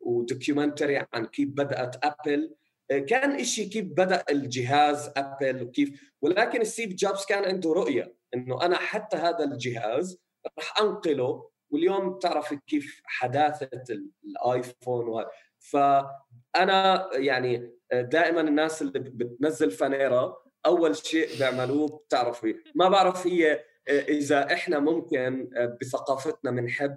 و 0.00 0.09
documentary 0.09 1.06
عن 1.12 1.26
كيف 1.26 1.48
بدأت 1.48 1.96
Apple 2.04 2.54
كان 2.90 3.30
إشي 3.30 3.64
كيف 3.64 3.84
بدأ 3.84 4.24
الجهاز 4.30 5.12
Apple 5.16 5.62
وكيف 5.62 6.12
ولكن 6.22 6.64
ستيف 6.64 6.94
جوبز 6.94 7.24
كان 7.24 7.44
عنده 7.44 7.72
رؤية 7.72 8.16
إنه 8.34 8.62
أنا 8.62 8.76
حتى 8.76 9.16
هذا 9.16 9.44
الجهاز 9.44 10.18
راح 10.58 10.80
أنقله 10.80 11.50
واليوم 11.70 12.10
بتعرف 12.10 12.54
كيف 12.54 13.02
حداثة 13.04 13.84
ال 14.24 14.36
iPhone 14.36 15.08
وهذا. 15.08 15.30
فأنا 15.58 17.08
يعني 17.12 17.70
دائما 17.92 18.40
الناس 18.40 18.82
اللي 18.82 18.98
بتنزل 18.98 19.70
فانيرا 19.70 20.43
أول 20.66 20.96
شيء 20.96 21.38
بيعملوه 21.38 21.88
بتعرفي 21.88 22.54
ما 22.74 22.88
بعرف 22.88 23.26
هي 23.26 23.64
إذا 23.88 24.52
إحنا 24.52 24.78
ممكن 24.78 25.50
بثقافتنا 25.80 26.50
بنحب 26.50 26.96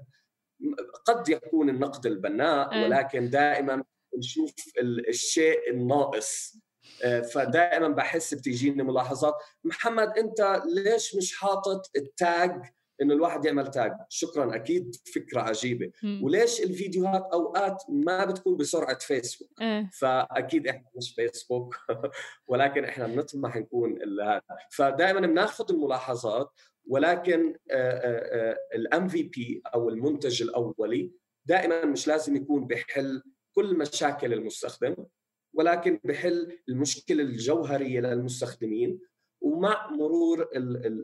قد 1.05 1.29
يكون 1.29 1.69
النقد 1.69 2.05
البناء 2.05 2.83
ولكن 2.83 3.29
دائما 3.29 3.83
نشوف 4.17 4.53
الشيء 4.79 5.69
الناقص. 5.71 6.57
فدائما 7.33 7.87
بحس 7.87 8.33
بتيجيني 8.33 8.83
ملاحظات. 8.83 9.33
محمد 9.63 10.17
أنت 10.17 10.61
ليش 10.65 11.15
مش 11.15 11.35
حاطط 11.35 11.89
التاج 11.95 12.61
إنه 13.01 13.13
الواحد 13.13 13.45
يعمل 13.45 13.67
تاج 13.71 13.91
شكرا 14.09 14.55
أكيد 14.55 14.95
فكرة 15.15 15.41
عجيبة 15.41 15.91
م. 16.03 16.23
وليش 16.23 16.61
الفيديوهات 16.61 17.29
أوقات 17.33 17.83
ما 17.89 18.25
بتكون 18.25 18.57
بسرعة 18.57 18.97
فيسبوك 18.97 19.61
آه. 19.61 19.89
فأكيد 19.93 20.67
إحنا 20.67 20.89
مش 20.97 21.13
فيسبوك 21.15 21.75
ولكن 22.49 22.85
إحنا 22.85 23.07
بنطمح 23.07 23.57
نكون 23.57 23.99
فدائما 24.71 25.19
بناخذ 25.19 25.65
الملاحظات 25.71 26.51
ولكن 26.87 27.55
الام 28.75 29.07
في 29.07 29.23
بي 29.23 29.61
أو 29.73 29.89
المنتج 29.89 30.41
الأولي 30.41 31.11
دائما 31.45 31.85
مش 31.85 32.07
لازم 32.07 32.35
يكون 32.35 32.67
بحل 32.67 33.23
كل 33.53 33.77
مشاكل 33.77 34.33
المستخدم 34.33 34.95
ولكن 35.53 35.99
بحل 36.03 36.59
المشكلة 36.69 37.23
الجوهرية 37.23 37.99
للمستخدمين 37.99 38.99
ومع 39.41 39.91
مرور 39.91 40.49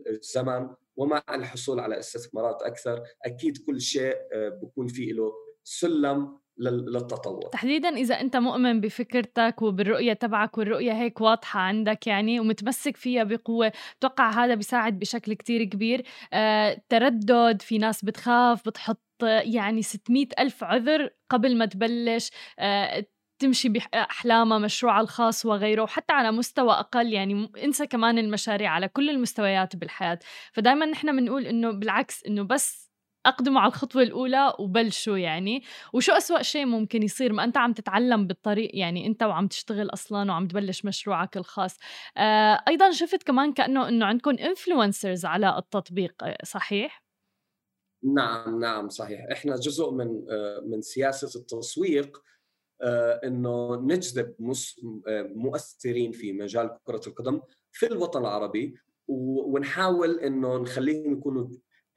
الزمن 0.08 0.70
ومع 0.96 1.24
الحصول 1.30 1.80
على 1.80 2.00
استثمارات 2.00 2.62
أكثر 2.62 3.04
أكيد 3.26 3.58
كل 3.66 3.82
شيء 3.82 4.16
آه، 4.34 4.60
بكون 4.62 4.88
فيه 4.88 5.14
له 5.14 5.32
سلم 5.64 6.44
للتطور. 6.58 7.50
تحديدا 7.52 7.90
إذا 7.90 8.22
أنت 8.22 8.38
مؤمن 8.38 8.82
بفكرتك 8.82 9.62
وبالرؤية 9.62 10.14
تبعك 10.14 10.58
والرؤية 10.58 10.92
هيك 10.92 11.22
واضحة 11.22 11.60
عندك 11.60 12.08
يعني 12.08 12.40
ومتمسك 12.40 12.98
فيها 12.98 13.24
بقوة 13.24 13.72
بتوقع 14.00 14.32
هذا 14.32 14.56
بيساعد 14.56 15.00
بشكل 15.00 15.34
كتير 15.34 15.64
كبير. 15.64 16.06
آه، 16.34 16.82
تردد 16.90 17.62
في 17.62 17.78
ناس 17.78 18.06
بتخاف 18.06 18.68
بتحط 18.70 19.00
يعني 19.24 19.82
600 19.82 20.28
ألف 20.40 20.64
عذر 20.64 21.10
قبل 21.30 21.58
ما 21.58 21.66
تبلش. 21.66 22.32
آه، 22.60 23.06
تمشي 23.40 23.70
بأحلامها 23.70 24.58
مشروعها 24.58 25.02
الخاص 25.02 25.46
وغيره 25.46 25.82
وحتى 25.84 26.14
على 26.14 26.32
مستوى 26.32 26.72
أقل 26.74 27.14
يعني 27.14 27.52
انسى 27.64 27.88
كمان 27.88 28.18
المشاريع 28.18 28.72
على 28.72 28.88
كل 28.88 29.10
المستويات 29.10 29.76
بالحياة. 29.76 30.20
فدايما 30.54 30.86
نحن 30.86 31.16
بنقول 31.16 31.46
إنه 31.48 31.72
بالعكس 31.72 32.24
إنه 32.26 32.44
بس 32.44 32.92
اقدموا 33.26 33.62
على 33.62 33.70
الخطوة 33.70 34.02
الأولى 34.04 34.54
وبلشوا 34.60 35.18
يعني. 35.18 35.64
وشو 35.94 36.12
أسوأ 36.12 36.42
شيء 36.42 36.66
ممكن 36.66 37.04
يصير؟ 37.04 37.34
ما 37.34 37.44
أنت 37.44 37.58
عم 37.58 37.74
تتعلم 37.74 38.28
بالطريق 38.28 38.70
يعني 38.74 39.08
أنت 39.08 39.24
وعم 39.24 39.48
تشتغل 39.48 39.90
أصلا 39.94 40.32
وعم 40.32 40.48
تبلش 40.48 40.86
مشروعك 40.86 41.38
الخاص. 41.38 41.78
آه 42.18 42.64
أيضا 42.68 42.92
شفت 42.92 43.24
كمان 43.24 43.54
كأنه 43.54 43.88
إنه 43.90 44.06
عندكم 44.06 44.32
influencers 44.32 45.26
على 45.26 45.58
التطبيق 45.58 46.14
صحيح؟ 46.44 47.04
نعم 48.04 48.60
نعم 48.60 48.90
صحيح. 48.90 49.20
إحنا 49.32 49.56
جزء 49.56 49.92
من 49.92 50.08
آه، 50.32 50.62
من 50.68 50.82
سياسة 50.82 51.40
التسويق 51.40 52.18
إنه 53.24 53.76
نجذب 53.76 54.36
آه، 55.08 55.22
مؤثرين 55.36 56.12
في 56.12 56.34
مجال 56.34 56.78
كرة 56.84 57.02
القدم 57.08 57.42
في 57.72 57.86
الوطن 57.86 58.22
العربي 58.22 58.76
ونحاول 59.08 60.20
إنه 60.20 60.58
نخليهم 60.58 61.14
يكونوا 61.14 61.48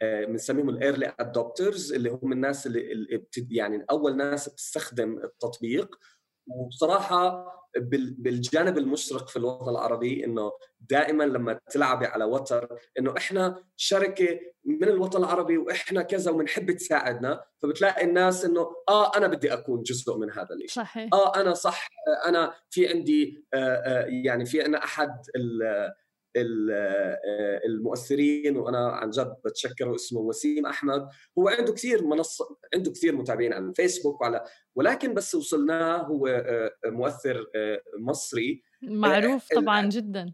بنسميهم 0.03 0.68
ال 0.68 0.76
early 0.76 1.14
adopters 1.20 1.92
اللي 1.92 2.11
هم 2.11 2.33
الناس 2.33 2.66
اللي 2.66 3.25
يعني 3.51 3.85
أول 3.90 4.16
ناس 4.16 4.49
بتستخدم 4.49 5.18
التطبيق. 5.18 5.99
وبصراحة 6.46 7.46
بالجانب 7.79 8.79
المشرق 8.79 9.29
في 9.29 9.37
الوطن 9.37 9.71
العربي 9.71 10.25
إنه 10.25 10.53
دائما 10.81 11.25
لما 11.25 11.61
تلعبي 11.71 12.07
على 12.07 12.25
وتر 12.25 12.79
إنه 12.99 13.15
إحنا 13.17 13.65
شركة 13.77 14.41
من 14.65 14.89
الوطن 14.89 15.19
العربي 15.19 15.59
وإحنا 15.59 16.03
كذا 16.03 16.31
وبنحب 16.31 16.71
تساعدنا 16.71 17.45
فبتلاقي 17.62 18.05
الناس 18.05 18.45
إنه 18.45 18.61
آه 18.89 19.17
أنا 19.17 19.27
بدي 19.27 19.53
أكون 19.53 19.83
جزء 19.83 20.19
من 20.19 20.31
هذا 20.31 20.55
الشيء 20.55 20.69
صحيح. 20.85 21.09
آه 21.12 21.41
أنا 21.41 21.55
صح 21.55 21.89
أنا 22.27 22.55
في 22.71 22.89
عندي 22.89 23.45
آه 23.55 23.57
آه 23.57 24.07
يعني 24.25 24.47
في 24.47 24.62
عندنا 24.62 24.85
أحد 24.85 25.11
المؤثرين 27.66 28.57
وأنا 28.57 28.88
عن 28.88 29.11
جد 29.11 29.37
بتشكره 29.44 29.94
اسمه 29.94 30.20
وسيم 30.20 30.66
أحمد. 30.66 31.09
هو 31.38 31.49
عنده 31.49 31.72
كثير 31.72 32.05
منصه 32.05 32.57
عنده 32.75 32.90
كثير 32.90 33.16
متابعين 33.16 33.53
على 33.53 33.64
الفيسبوك 33.64 34.20
وعلى 34.20 34.44
ولكن 34.75 35.14
بس 35.14 35.35
وصلناه 35.35 35.96
هو 35.96 36.27
آه، 36.27 36.70
مؤثر 36.87 37.46
آه، 37.55 37.83
مصري. 37.99 38.62
معروف 38.83 39.49
طبعا 39.55 39.88
جدا. 39.88 40.33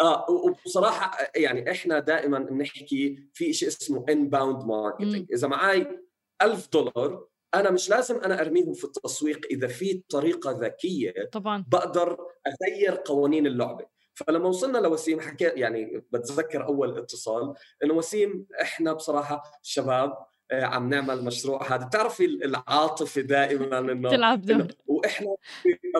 آه 0.00 0.30
وبصراحه 0.30 1.18
يعني 1.36 1.70
إحنا 1.70 1.98
دائما 1.98 2.38
بنحكي 2.38 3.28
في 3.32 3.52
شيء 3.52 3.68
اسمه 3.68 4.04
inbound 4.08 4.64
marketing 4.64 5.32
إذا 5.32 5.48
معي 5.48 5.98
ألف 6.42 6.68
دولار 6.72 7.26
أنا 7.54 7.70
مش 7.70 7.90
لازم 7.90 8.20
أنا 8.20 8.40
أرميهم 8.40 8.72
في 8.72 8.84
التسويق 8.84 9.46
إذا 9.50 9.66
في 9.66 10.02
طريقة 10.08 10.50
ذكية 10.50 11.12
طبعا. 11.32 11.64
بقدر 11.68 12.18
أغير 12.46 13.02
قوانين 13.04 13.46
اللعبة. 13.46 13.86
فلما 14.14 14.48
وصلنا 14.48 14.78
لوسيم 14.78 15.20
حكيت 15.20 15.56
يعني 15.56 16.04
بتذكر 16.12 16.66
أول 16.66 16.98
اتصال 16.98 17.54
إنه 17.84 17.94
وسيم 17.94 18.46
إحنا 18.60 18.92
بصراحة 18.92 19.42
شباب 19.62 20.14
آه، 20.50 20.64
عم 20.64 20.88
نعمل 20.88 21.24
مشروع 21.24 21.74
هذا. 21.74 21.86
بتعرفي 21.86 22.24
العاطفة 22.24 23.20
دائما 23.20 23.78
إنه 23.78 24.10
تلعب 24.16 24.42
دور. 24.42 24.66
وإحنا 24.86 25.36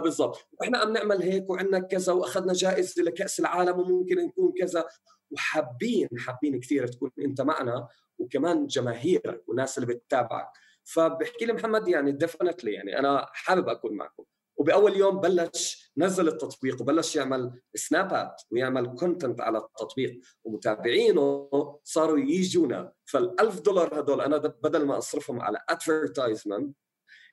بالضبط. 0.03 0.49
وإحنا 0.61 0.79
عم 0.79 0.93
نعمل 0.93 1.23
هيك 1.23 1.51
وعندنا 1.51 1.79
كذا 1.79 2.13
وأخذنا 2.13 2.53
جائزة 2.53 3.03
لكأس 3.03 3.41
العالم 3.41 3.79
وممكن 3.79 4.17
نكون 4.17 4.53
كذا. 4.59 4.85
وحابين 5.31 6.09
حابين 6.19 6.61
كثير 6.61 6.87
تكون 6.87 7.11
أنت 7.19 7.41
معنا 7.41 7.89
وكمان 8.19 8.67
جماهيرك 8.67 9.49
والناس 9.49 9.79
اللي 9.79 9.95
بتتابعك. 9.95 10.49
فبحكي 10.85 11.45
لي 11.45 11.53
محمد 11.53 11.89
يعني 11.89 12.13
definitely 12.13 12.73
يعني 12.73 12.99
أنا 12.99 13.27
حابب 13.33 13.69
أكون 13.69 13.97
معكم. 13.97 14.25
وبأول 14.57 14.97
يوم 14.97 15.21
بلش 15.21 15.93
نزل 15.97 16.29
التطبيق 16.29 16.81
وبلش 16.83 17.17
يعمل 17.17 17.61
سنابات 17.75 18.43
ويعمل 18.51 18.95
content 18.95 19.41
على 19.41 19.59
التطبيق 19.59 20.21
ومتابعينه 20.45 21.51
صاروا 21.85 22.19
يجونا. 22.19 22.93
فال1000 23.17 23.61
دولار 23.61 24.01
هدول 24.01 24.21
أنا 24.21 24.37
بدل 24.39 24.87
ما 24.87 24.99
أصرفهم 24.99 25.41
على 25.41 25.59
advertisement 25.69 26.77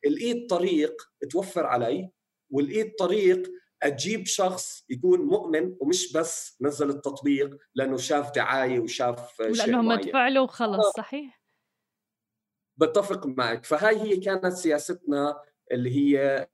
لقيت 0.06 0.50
طريق 0.50 1.02
توفر 1.30 1.66
علي 1.66 2.12
ولقيت 2.52 3.00
طريق 3.00 3.52
أجيب 3.84 4.26
شخص 4.26 4.86
يكون 4.90 5.20
مؤمن 5.22 5.76
ومش 5.80 6.14
بس 6.14 6.58
نزل 6.62 6.90
التطبيق 6.90 7.58
لأنه 7.76 7.98
شاف 7.98 8.32
دعاية 8.36 8.80
وشاف 8.80 9.40
لأنه 9.40 9.82
مدفوع 9.82 10.28
له 10.28 10.42
وخلص 10.42 10.86
آه. 10.86 10.92
صحيح؟ 10.98 11.42
بتفق 12.78 13.26
معك. 13.26 13.66
فهاي 13.66 14.02
هي 14.02 14.18
كانت 14.18 14.54
سياستنا 14.54 15.42
اللي 15.72 15.96
هي 15.96 16.48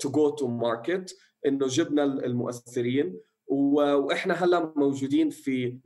to 0.00 0.10
go 0.10 0.28
to 0.30 0.46
market 0.46 1.16
إنه 1.46 1.66
جبنا 1.66 2.04
المؤثرين. 2.04 3.20
وإحنا 3.52 4.34
هلأ 4.34 4.72
موجودين 4.76 5.30
في 5.30 5.78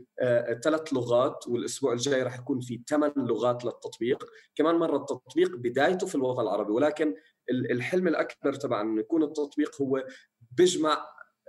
ثلاث 0.65 0.93
لغات 0.93 1.49
والأسبوع 1.49 1.93
الجاي 1.93 2.23
راح 2.23 2.39
يكون 2.39 2.61
في 2.61 2.83
ثمان 2.89 3.13
لغات 3.17 3.65
للتطبيق. 3.65 4.25
كمان 4.55 4.75
مرة 4.75 4.97
التطبيق 4.97 5.57
بدايته 5.57 6.07
في 6.07 6.15
الوطن 6.15 6.43
العربي 6.43 6.73
ولكن 6.73 7.15
الحلم 7.51 8.09
الأكبر 8.09 8.53
تبع 8.55 8.81
إنه 8.81 9.01
يكون 9.01 9.23
التطبيق 9.23 9.83
هو 9.83 10.05
بيجمع 10.51 11.07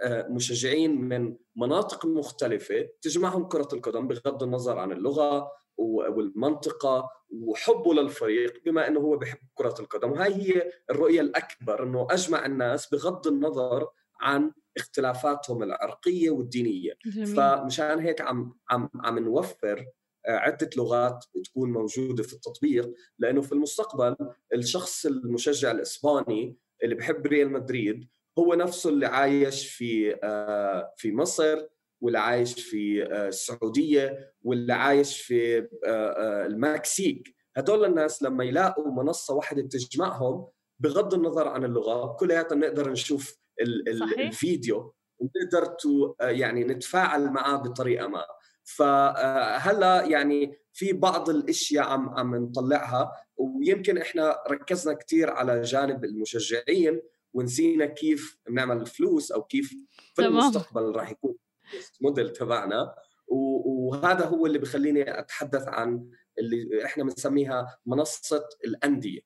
مشجعين 0.07 1.01
من 1.01 1.35
مناطق 1.55 2.05
مختلفة 2.05 2.89
تجمعهم 3.01 3.47
كرة 3.47 3.67
القدم 3.73 4.07
بغض 4.07 4.43
النظر 4.43 4.79
عن 4.79 4.91
اللغة. 4.91 5.51
والمنطقة 5.77 7.09
وحبه 7.29 7.93
للفريق 7.93 8.61
بما 8.65 8.88
أنه 8.88 8.99
هو 8.99 9.17
بحب 9.17 9.38
كرة 9.53 9.75
القدم 9.79 10.11
وهي 10.11 10.33
هي 10.33 10.71
الرؤية 10.89 11.21
الأكبر 11.21 11.83
أنه 11.83 12.07
أجمع 12.09 12.45
الناس 12.45 12.89
بغض 12.89 13.27
النظر 13.27 13.88
عن 14.21 14.51
اختلافاتهم 14.77 15.63
العرقية 15.63 16.29
والدينية 16.29 16.93
جميل. 17.05 17.27
فمشان 17.27 17.99
هيك 17.99 18.21
عم 18.21 18.57
عم 18.69 18.89
عم 18.95 19.19
نوفر 19.19 19.85
آه، 20.27 20.38
عدة 20.38 20.69
لغات 20.77 21.25
تكون 21.43 21.71
موجودة 21.71 22.23
في 22.23 22.33
التطبيق 22.33 22.93
لأنه 23.19 23.41
في 23.41 23.51
المستقبل 23.51 24.15
الشخص 24.53 25.05
المشجع 25.05 25.71
الإسباني 25.71 26.57
اللي 26.83 26.95
بحب 26.95 27.25
ريال 27.27 27.51
مدريد 27.51 28.07
هو 28.39 28.53
نفسه 28.53 28.89
اللي 28.89 29.05
عايش 29.05 29.67
في 29.67 30.19
آه، 30.23 30.93
في 30.97 31.11
مصر 31.11 31.67
واللي 32.05 32.19
عايش 32.19 32.53
في 32.53 33.03
آه، 33.03 33.27
السعودية 33.27 34.33
واللي 34.43 34.73
عايش 34.73 35.21
في 35.21 35.67
آه، 35.85 36.45
المكسيك 36.45 37.35
هدول 37.57 37.85
الناس 37.85 38.23
لما 38.23 38.43
يلاقوا 38.43 38.91
منصة 38.91 39.33
واحدة 39.33 39.61
بتجمعهم 39.61 40.47
بغض 40.79 41.13
النظر 41.13 41.47
عن 41.47 41.63
اللغة 41.63 42.15
كلياتنا 42.19 42.67
نقدر 42.67 42.91
نشوف 42.91 43.35
صحيح. 43.99 44.19
الفيديو 44.19 44.93
ونقدر 45.19 45.75
يعني 46.21 46.63
نتفاعل 46.63 47.29
معاه 47.29 47.55
بطريقة 47.55 48.07
ما 48.07 48.25
فهلا 48.63 50.03
يعني 50.03 50.57
في 50.73 50.93
بعض 50.93 51.29
الأشياء 51.29 51.85
عم 51.85 52.09
عم 52.09 52.35
نطلعها 52.35 53.11
ويمكن 53.37 53.97
إحنا 53.97 54.43
ركزنا 54.49 54.93
كثير 54.93 55.29
على 55.29 55.61
جانب 55.61 56.05
المشجعين 56.05 57.01
ونسينا 57.33 57.85
كيف 57.85 58.39
بنعمل 58.49 58.85
فلوس 58.85 59.31
أو 59.31 59.43
كيف 59.43 59.69
في 59.69 60.13
تمام. 60.15 60.31
المستقبل 60.31 60.95
راح 60.95 61.11
يكون 61.11 61.35
موديل 62.01 62.30
تبعنا. 62.30 62.95
وهذا 63.28 64.25
هو 64.25 64.45
اللي 64.45 64.60
بخليني 64.60 65.19
أتحدث 65.19 65.67
عن 65.67 66.10
اللي 66.39 66.86
إحنا 66.86 67.04
بنسميها 67.04 67.78
منصة 67.86 68.43
الأندية. 68.65 69.19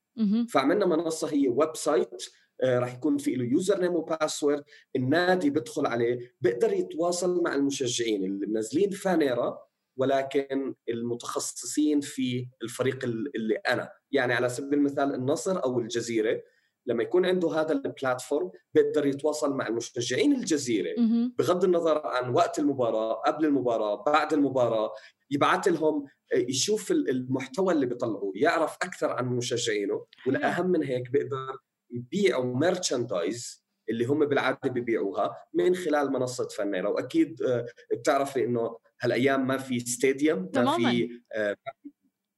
فعملنا 0.46 0.86
منصة 0.86 1.28
هي 1.28 1.48
website 1.48 2.24
آه، 2.62 2.78
راح 2.78 2.94
يكون 2.94 3.18
في 3.18 3.34
له 3.34 3.44
username 3.44 3.80
و 3.80 3.94
password 3.94 4.64
النادي 4.96 5.50
بيدخل 5.50 5.86
عليه 5.86 6.34
بيقدر 6.40 6.72
يتواصل 6.72 7.42
مع 7.42 7.54
المشجعين 7.54 8.24
اللي 8.24 8.46
منزلين 8.46 8.90
فانيرا 8.90 9.58
ولكن 9.96 10.74
المتخصصين 10.88 12.00
في 12.00 12.48
الفريق 12.62 13.04
اللي 13.04 13.54
أنا. 13.54 13.90
يعني 14.12 14.32
على 14.32 14.48
سبيل 14.48 14.74
المثال 14.74 15.14
النصر 15.14 15.64
أو 15.64 15.80
الجزيرة 15.80 16.42
لما 16.86 17.02
يكون 17.02 17.26
عنده 17.26 17.60
هذا 17.60 17.72
ال 17.72 17.81
platform 17.81 18.50
بيقدر 18.74 19.06
يتواصل 19.06 19.56
مع 19.56 19.66
المشجعين 19.66 20.32
الجزيرة 20.32 20.94
بغض 21.38 21.64
النظر 21.64 22.06
عن 22.06 22.34
وقت 22.34 22.58
المباراة 22.58 23.12
قبل 23.12 23.44
المباراة 23.44 24.04
بعد 24.04 24.32
المباراة 24.32 24.92
يبعث 25.30 25.68
لهم 25.68 26.06
يشوف 26.34 26.90
المحتوى 26.90 27.74
اللي 27.74 27.86
بيطلعوه 27.86 28.32
يعرف 28.34 28.76
أكثر 28.82 29.10
عن 29.10 29.26
مشجعينه 29.26 30.06
والأهم 30.26 30.66
من 30.66 30.84
هيك 30.84 31.10
بيقدر 31.10 31.58
يبيعوا 31.90 32.56
merchandise 32.56 33.64
اللي 33.90 34.04
هم 34.04 34.26
بالعادة 34.26 34.70
ببيعوها 34.70 35.36
من 35.54 35.74
خلال 35.74 36.12
منصة 36.12 36.48
فانيرا. 36.48 36.88
وأكيد 36.88 37.42
آه، 37.42 37.66
بتعرفي 37.92 38.44
إنه 38.44 38.78
هالأيام 39.00 39.46
ما 39.46 39.56
في 39.56 39.80
stadium 39.80 40.50
ما 40.54 40.76
في 40.76 41.08
آه، 41.34 41.56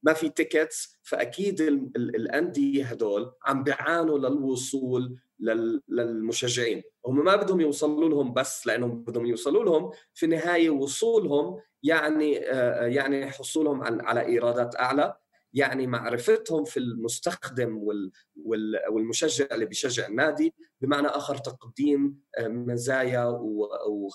ما 0.02 0.12
في 0.12 0.28
tickets 0.28 0.98
فأكيد 1.02 1.60
الأندية 1.96 2.84
هدول 2.84 3.32
عم 3.44 3.64
بيعانوا 3.64 4.18
للوصول 4.18 5.16
للمشجعين. 5.88 6.82
هم 7.06 7.24
ما 7.24 7.36
بدهم 7.36 7.60
يوصلوا 7.60 8.08
لهم 8.08 8.32
بس 8.32 8.66
لأنهم 8.66 9.02
بدهم 9.04 9.26
يوصلوا 9.26 9.64
لهم 9.64 9.90
في 10.14 10.26
النهاية 10.26 10.70
وصولهم 10.70 11.60
يعني 11.82 12.38
آه، 12.50 12.86
يعني 12.86 13.30
حصولهم 13.30 13.82
على 13.82 14.26
إيرادات 14.26 14.76
أعلى. 14.76 15.16
يعني 15.54 15.86
معرفتهم 15.86 16.64
في 16.64 16.76
المستخدم 16.76 17.80
والمشجع 18.90 19.46
اللي 19.52 19.66
بيشجع 19.66 20.06
النادي 20.06 20.54
بمعنى 20.80 21.06
آخر 21.06 21.36
تقديم 21.36 22.20
آه، 22.38 22.48
مزايا 22.48 23.24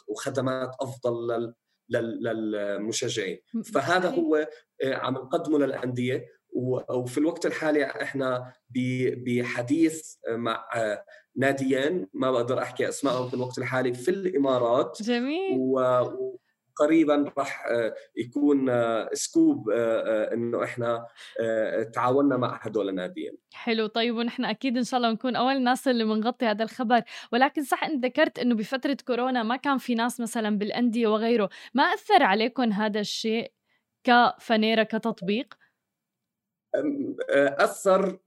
وخدمات 0.07 0.71
أفضل 0.81 1.53
للمشجعين. 1.89 3.39
فهذا 3.73 4.09
هو 4.09 4.49
آه، 4.83 4.93
عم 4.93 5.13
نقدمه 5.13 5.59
للأندية. 5.59 6.25
وفي 6.89 7.17
الوقت 7.17 7.45
الحالي 7.45 7.85
إحنا 7.85 8.53
بحديث 9.25 10.15
مع 10.29 10.69
آه، 10.75 11.03
ناديين. 11.35 12.07
ما 12.13 12.31
بقدر 12.31 12.59
أحكي 12.61 12.89
أسمائهم 12.89 13.27
في 13.27 13.33
الوقت 13.33 13.57
الحالي 13.57 13.93
في 13.93 14.11
الإمارات. 14.11 14.97
جميل. 15.01 15.57
قريبا 16.79 17.31
راح 17.37 17.65
آه، 17.67 17.93
يكون 18.15 18.69
آه، 18.69 19.09
سكوب 19.13 19.69
آه، 19.69 20.33
إنه 20.33 20.63
إحنا 20.63 21.07
تعاوننا 21.93 22.37
مع 22.37 22.59
هدول 22.61 22.89
الناديين. 22.89 23.37
حلو 23.53 23.87
طيب 23.87 24.15
ونحن 24.15 24.45
أكيد 24.45 24.77
إن 24.77 24.83
شاء 24.83 24.97
الله 24.97 25.09
بنكون 25.09 25.35
أول 25.35 25.55
الناس 25.55 25.87
اللي 25.87 26.03
بنغطي 26.03 26.45
هذا 26.45 26.63
الخبر. 26.63 27.01
ولكن 27.31 27.63
صح 27.63 27.83
انت 27.83 28.05
ذكرت 28.05 28.39
إنه 28.39 28.55
بفترة 28.55 28.97
كورونا 29.07 29.43
ما 29.43 29.55
كان 29.55 29.77
في 29.77 29.95
ناس 29.95 30.19
مثلا 30.19 30.57
بالأندية 30.57 31.07
وغيره. 31.07 31.49
ما 31.73 31.83
أثر 31.83 32.23
عليكم 32.23 32.71
هذا 32.71 32.99
الشيء 32.99 33.51
كفنيرة 34.03 34.83
كتطبيق؟ 34.83 35.53
أثر 37.35 38.19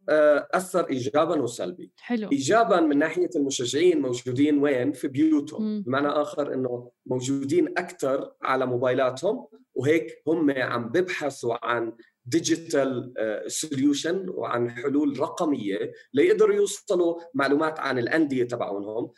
أثر 0.55 0.88
ايجابا 0.90 1.42
وسلبي. 1.42 1.92
حلو. 1.98 2.29
ايجابا 2.33 2.81
من 2.81 2.98
ناحية 2.98 3.31
المشجعين 3.37 4.00
موجودين 4.00 4.59
وين؟ 4.59 4.92
في 4.92 5.09
بيوتهم. 5.09 5.83
بمعنى 5.83 6.09
آخر 6.09 6.55
إنه 6.55 6.90
موجودين 7.07 7.68
أكثر 7.68 8.33
على 8.42 8.66
موبايلاتهم 8.66 9.46
وهيك 9.74 10.22
هم 10.26 10.50
عم 10.50 10.88
ببحثوا 10.88 11.66
عن 11.66 11.92
digital 12.24 13.14
solution 13.46 14.28
وعن 14.29 14.70
حلول 14.70 15.20
رقمية 15.20 15.92
ليقدروا 16.14 16.55
يوصلوا 16.55 17.20
معلومات 17.35 17.81
عن 17.81 17.98
الأندية 17.98 18.44
تبعونهم. 18.44 19.12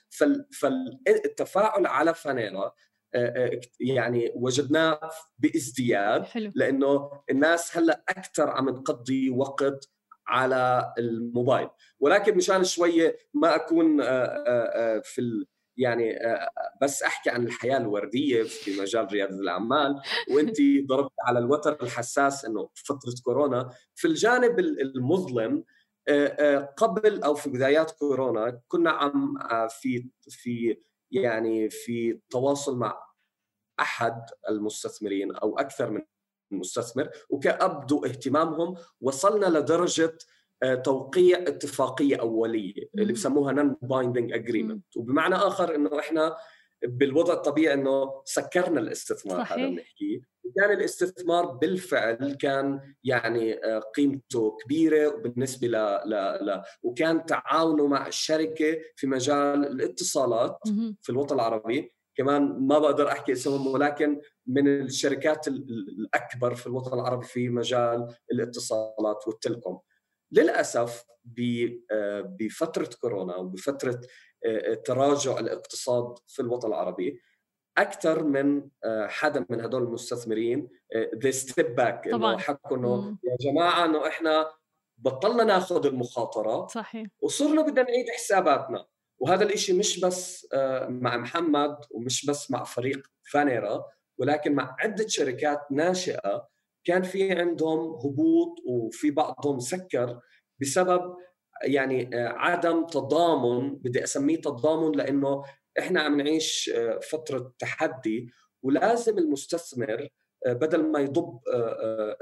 فالتفاعل 0.50 1.86
على 1.86 2.14
فانيرا 2.14 2.74
يعني 3.80 4.32
وجدناه 4.34 5.10
بازدياد 5.38 6.24
حلو. 6.24 6.52
لأنه 6.54 7.10
الناس 7.30 7.76
هلأ 7.76 8.04
أكثر 8.08 8.50
عم 8.50 8.70
تقضي 8.70 9.30
وقت 9.30 9.90
على 10.26 10.92
الموبايل. 10.98 11.68
ولكن 12.00 12.36
مشان 12.36 12.64
شوية 12.64 13.16
ما 13.34 13.54
أكون 13.56 14.00
آه، 14.00 14.04
آه، 14.06 14.96
آه، 14.96 15.00
في 15.04 15.46
يعني 15.76 16.18
بس 16.82 17.02
أحكي 17.02 17.30
عن 17.30 17.44
الحياة 17.44 17.76
الوردية 17.76 18.42
في 18.42 18.80
مجال 18.80 19.12
رياده 19.12 19.34
الأعمال. 19.34 20.00
وأنت 20.30 20.56
ضربت 20.88 21.12
على 21.26 21.38
الوتر 21.38 21.82
الحساس 21.82 22.44
إنه 22.44 22.68
فترة 22.74 23.14
كورونا. 23.24 23.70
في 23.94 24.08
الجانب 24.08 24.58
المظلم 24.58 25.64
قبل 26.76 27.22
أو 27.22 27.34
في 27.34 27.50
بدايات 27.50 27.90
كورونا 27.90 28.60
كنا 28.68 28.90
عم 28.90 29.38
في 29.68 30.08
في 30.28 30.76
يعني 31.12 31.70
في 31.70 32.20
تواصل 32.30 32.78
مع 32.78 33.02
أحد 33.80 34.24
المستثمرين 34.48 35.34
أو 35.34 35.58
أكثر 35.58 35.90
من 35.90 36.02
مستثمر 36.50 37.10
وكان 37.30 37.68
بدوا 37.68 38.06
اهتمامهم 38.06 38.74
وصلنا 39.00 39.58
لدرجة 39.58 40.18
آه، 40.62 40.74
توقيع 40.74 41.38
اتفاقية 41.38 42.16
أولية 42.16 42.88
اللي 42.98 43.12
بسموها 43.12 43.52
non-binding 43.52 44.32
agreement 44.32 44.96
وبمعنى 44.96 45.34
آخر 45.34 45.74
إنه 45.74 45.98
إحنا 45.98 46.36
بالوضع 46.82 47.34
الطبيعي 47.34 47.74
إنه 47.74 48.22
سكرنا 48.24 48.80
الاستثمار 48.80 49.38
صحيح. 49.38 49.52
هذا 49.52 49.66
بنحكيه 49.66 50.31
وكان 50.44 50.70
الاستثمار 50.70 51.46
بالفعل 51.46 52.36
كان 52.40 52.94
يعني 53.04 53.54
قيمته 53.96 54.56
كبيرة 54.64 55.08
وبالنسبه 55.08 55.68
ل, 55.68 55.72
ل, 56.06 56.14
ل 56.46 56.62
وكان 56.82 57.26
تعاونه 57.26 57.86
مع 57.86 58.06
الشركة 58.06 58.78
في 58.96 59.06
مجال 59.06 59.66
الاتصالات 59.66 60.58
في 61.02 61.10
الوطن 61.10 61.34
العربي. 61.34 61.92
كمان 62.14 62.42
ما 62.42 62.78
بقدر 62.78 63.08
أحكي 63.08 63.32
اسمهم 63.32 63.66
ولكن 63.66 64.20
من 64.46 64.68
الشركات 64.68 65.48
الأكبر 65.48 66.54
في 66.54 66.66
الوطن 66.66 66.94
العربي 66.94 67.26
في 67.26 67.48
مجال 67.48 68.14
الاتصالات 68.32 69.26
والتلكم 69.26 69.78
للأسف 70.32 71.04
بفترة 72.24 72.90
كورونا 73.00 73.36
وبفترة 73.36 74.00
تراجع 74.84 75.38
الاقتصاد 75.38 76.14
في 76.26 76.42
الوطن 76.42 76.68
العربي 76.68 77.20
أكثر 77.78 78.22
من 78.24 78.68
حدا 79.06 79.46
من 79.50 79.60
هدول 79.60 79.82
المستثمرين 79.82 80.68
they 81.22 81.32
step 81.32 81.74
back 81.74 82.08
إنه 82.08 82.38
حكوا 82.38 82.76
إنه 82.76 83.16
يا 83.24 83.36
جماعة 83.50 83.84
إنه 83.84 84.06
إحنا 84.06 84.50
بطلنا 84.98 85.44
ناخذ 85.44 85.86
المخاطرة 85.86 86.66
صحيح. 86.66 87.06
وصرنا 87.20 87.62
بدنا 87.62 87.82
نعيد 87.82 88.06
حساباتنا. 88.10 88.86
وهذا 89.18 89.44
الإشي 89.44 89.72
مش 89.72 90.00
بس 90.00 90.48
مع 90.88 91.16
محمد 91.16 91.76
ومش 91.90 92.26
بس 92.26 92.50
مع 92.50 92.64
فريق 92.64 93.06
فانيرا 93.32 93.84
ولكن 94.18 94.54
مع 94.54 94.76
عدة 94.78 95.06
شركات 95.08 95.60
ناشئة 95.70 96.48
كان 96.84 97.02
في 97.02 97.32
عندهم 97.32 97.78
هبوط 97.78 98.58
وفي 98.66 99.10
بعضهم 99.10 99.58
سكر 99.58 100.20
بسبب 100.60 101.16
يعني 101.64 102.10
عدم 102.16 102.86
تضامن 102.86 103.74
بدي 103.76 104.04
أسميه 104.04 104.40
تضامن 104.40 104.92
لإنه 104.96 105.44
إحنا 105.78 106.00
عم 106.00 106.20
نعيش 106.20 106.70
فترة 107.10 107.54
تحدي 107.58 108.32
ولازم 108.62 109.18
المستثمر 109.18 110.08
بدل 110.46 110.82
ما 110.90 111.00
يضب 111.00 111.40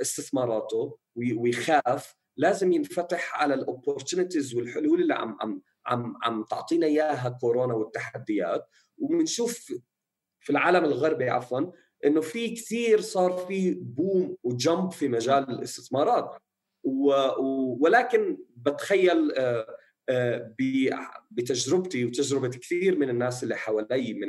استثماراته 0.00 0.98
ويخاف 1.16 2.16
لازم 2.36 2.72
ينفتح 2.72 3.42
على 3.42 3.54
الاوبورتونيتيز 3.54 4.54
والحلول 4.54 5.02
اللي 5.02 5.14
عم 5.14 5.38
عم 5.40 5.62
عم 5.86 6.16
عم 6.22 6.44
تعطينا 6.44 6.86
إياها 6.86 7.28
كورونا 7.40 7.74
والتحديات. 7.74 8.68
وبنشوف 8.98 9.72
في 10.40 10.50
العالم 10.50 10.84
الغربي 10.84 11.30
عفوا 11.30 11.60
إنه 12.04 12.20
في 12.20 12.48
كثير 12.50 13.00
صار 13.00 13.32
في 13.32 13.74
بوم 13.74 14.36
وجمب 14.42 14.92
في 14.92 15.08
مجال 15.08 15.50
الاستثمارات. 15.50 16.36
ولكن 17.80 18.38
بتخيل 18.56 19.32
آه، 19.32 19.40
آه، 19.40 19.76
بتجربتي 21.30 22.04
وتجربة 22.04 22.48
كثير 22.48 22.98
من 22.98 23.10
الناس 23.10 23.42
اللي 23.42 23.56
حوالي 23.56 24.14
من 24.14 24.28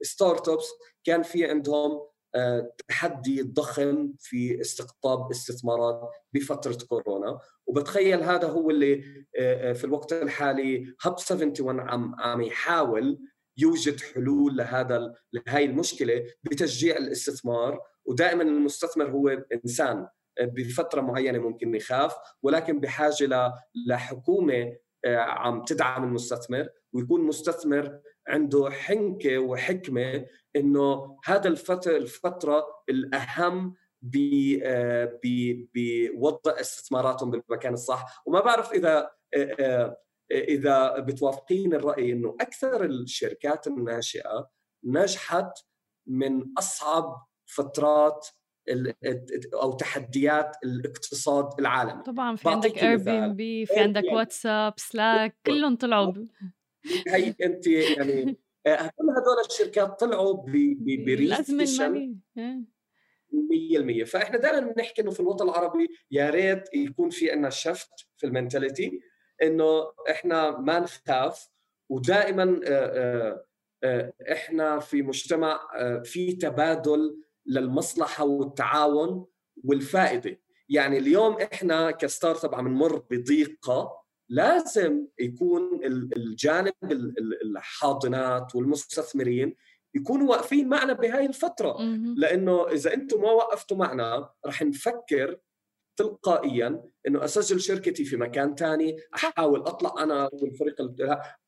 الستارت 0.00 0.48
ابس 0.48 0.66
كان 1.04 1.22
في 1.22 1.44
عندهم 1.44 2.10
آه، 2.34 2.72
تحدي 2.88 3.42
ضخم 3.42 4.12
في 4.18 4.60
استقطاب 4.60 5.30
استثمارات 5.30 6.10
بفترة 6.32 6.78
كورونا. 6.88 7.38
وبتخيل 7.66 8.22
هذا 8.22 8.48
هو 8.48 8.70
اللي 8.70 9.02
في 9.74 9.84
الوقت 9.84 10.12
الحالي 10.12 10.94
هب 11.00 11.12
71 11.12 11.80
عم 11.80 12.14
عم 12.18 12.40
يحاول 12.40 13.18
يوجد 13.56 14.00
حلول 14.00 14.56
لهذا 14.56 15.14
لهي 15.32 15.64
المشكلة 15.64 16.26
بتشجيع 16.42 16.96
الاستثمار. 16.96 17.80
ودائما 18.04 18.42
المستثمر 18.42 19.10
هو 19.10 19.28
إنسان. 19.64 20.06
بفترة 20.40 21.00
معينة 21.00 21.38
ممكن 21.38 21.74
يخاف 21.74 22.16
ولكن 22.42 22.80
بحاجة 22.80 23.52
لحكومة 23.86 24.76
آه، 25.04 25.16
عم 25.16 25.64
تدعم 25.64 26.04
المستثمر 26.04 26.68
ويكون 26.92 27.20
مستثمر 27.20 28.00
عنده 28.28 28.70
حنكة 28.70 29.38
وحكمة 29.38 30.26
إنه 30.56 31.18
هذا 31.24 31.48
الفترة 31.48 31.96
الفترة 31.96 32.66
الأهم 32.88 33.74
آه، 34.64 35.20
بوضع 35.74 36.60
استثماراتهم 36.60 37.30
بالمكان 37.30 37.72
الصح. 37.72 38.22
وما 38.26 38.40
بعرف 38.40 38.72
إذا 38.72 39.10
آه، 39.34 39.96
إذا 40.30 40.98
بتوافقين 40.98 41.74
الرأي 41.74 42.12
إنه 42.12 42.36
أكثر 42.40 42.84
الشركات 42.84 43.66
الناشئة 43.66 44.50
نجحت 44.84 45.52
من 46.06 46.44
أصعب 46.58 47.26
فترات 47.46 48.26
أو 49.54 49.72
تحديات 49.72 50.56
الاقتصاد 50.64 51.60
العالمي. 51.60 52.02
طبعا 52.02 52.36
في 52.36 52.48
عندك 52.48 52.82
اير 52.82 52.96
بي 52.96 53.10
ام 53.10 53.34
بي 53.34 53.66
في 53.66 53.80
عندك 53.80 54.04
واتساب 54.12 54.74
Slack 54.76 55.36
كلهم 55.46 55.76
طلعوا 55.76 56.14
هي 57.08 57.34
أنت 57.42 57.66
يعني 57.66 58.38
آه، 58.66 58.76
كل 58.76 59.10
هذول 59.10 59.46
الشركات 59.50 60.00
طلعوا 60.00 60.46
ب 61.06 61.17
recession 61.17 62.16
100% 62.38 64.04
فإحنا 64.04 64.38
دائما 64.38 64.72
بنحكي 64.72 65.02
إنه 65.02 65.10
في 65.10 65.20
الوطن 65.20 65.48
العربي 65.48 65.88
يا 66.10 66.30
ريت 66.30 66.74
يكون 66.74 67.10
في 67.10 67.30
عندنا 67.30 67.50
shift 67.50 67.90
في 68.16 68.26
ال 68.26 68.33
mentality 68.33 69.00
إنه 69.42 69.92
إحنا 70.10 70.58
ما 70.58 70.78
نخاف 70.78 71.48
ودائما 71.88 72.60
آه، 72.64 73.44
آه، 73.84 74.12
إحنا 74.32 74.78
في 74.78 75.02
مجتمع 75.02 75.60
في 76.04 76.32
تبادل 76.32 77.22
للمصلحة 77.50 78.24
والتعاون 78.24 79.26
والفائدة. 79.64 80.40
يعني 80.68 80.98
اليوم 80.98 81.36
إحنا 81.52 81.90
ك 81.90 82.44
startup 82.44 82.54
عم 82.54 82.68
نمر 82.68 83.02
بضيقه 83.10 84.00
لازم 84.28 85.06
يكون 85.18 85.80
الجانب 86.16 86.72
الحاضنات 87.44 88.54
والمستثمرين 88.54 89.54
يكونوا 89.94 90.30
واقفين 90.30 90.68
معنا 90.68 90.92
بهاي 90.92 91.26
الفترة. 91.26 91.82
لأنه 92.16 92.68
إذا 92.68 92.94
أنتم 92.94 93.22
ما 93.22 93.30
وقفتوا 93.30 93.76
معنا 93.76 94.30
رح 94.46 94.62
نفكر 94.62 95.36
تلقائيا 95.96 96.82
إنه 97.08 97.24
اسجل 97.24 97.60
شركتي 97.60 98.04
في 98.04 98.16
مكان 98.16 98.54
ثاني 98.54 98.96
أحاول 99.14 99.60
أطلع 99.60 100.02
أنا 100.02 100.30
والفريق 100.32 100.80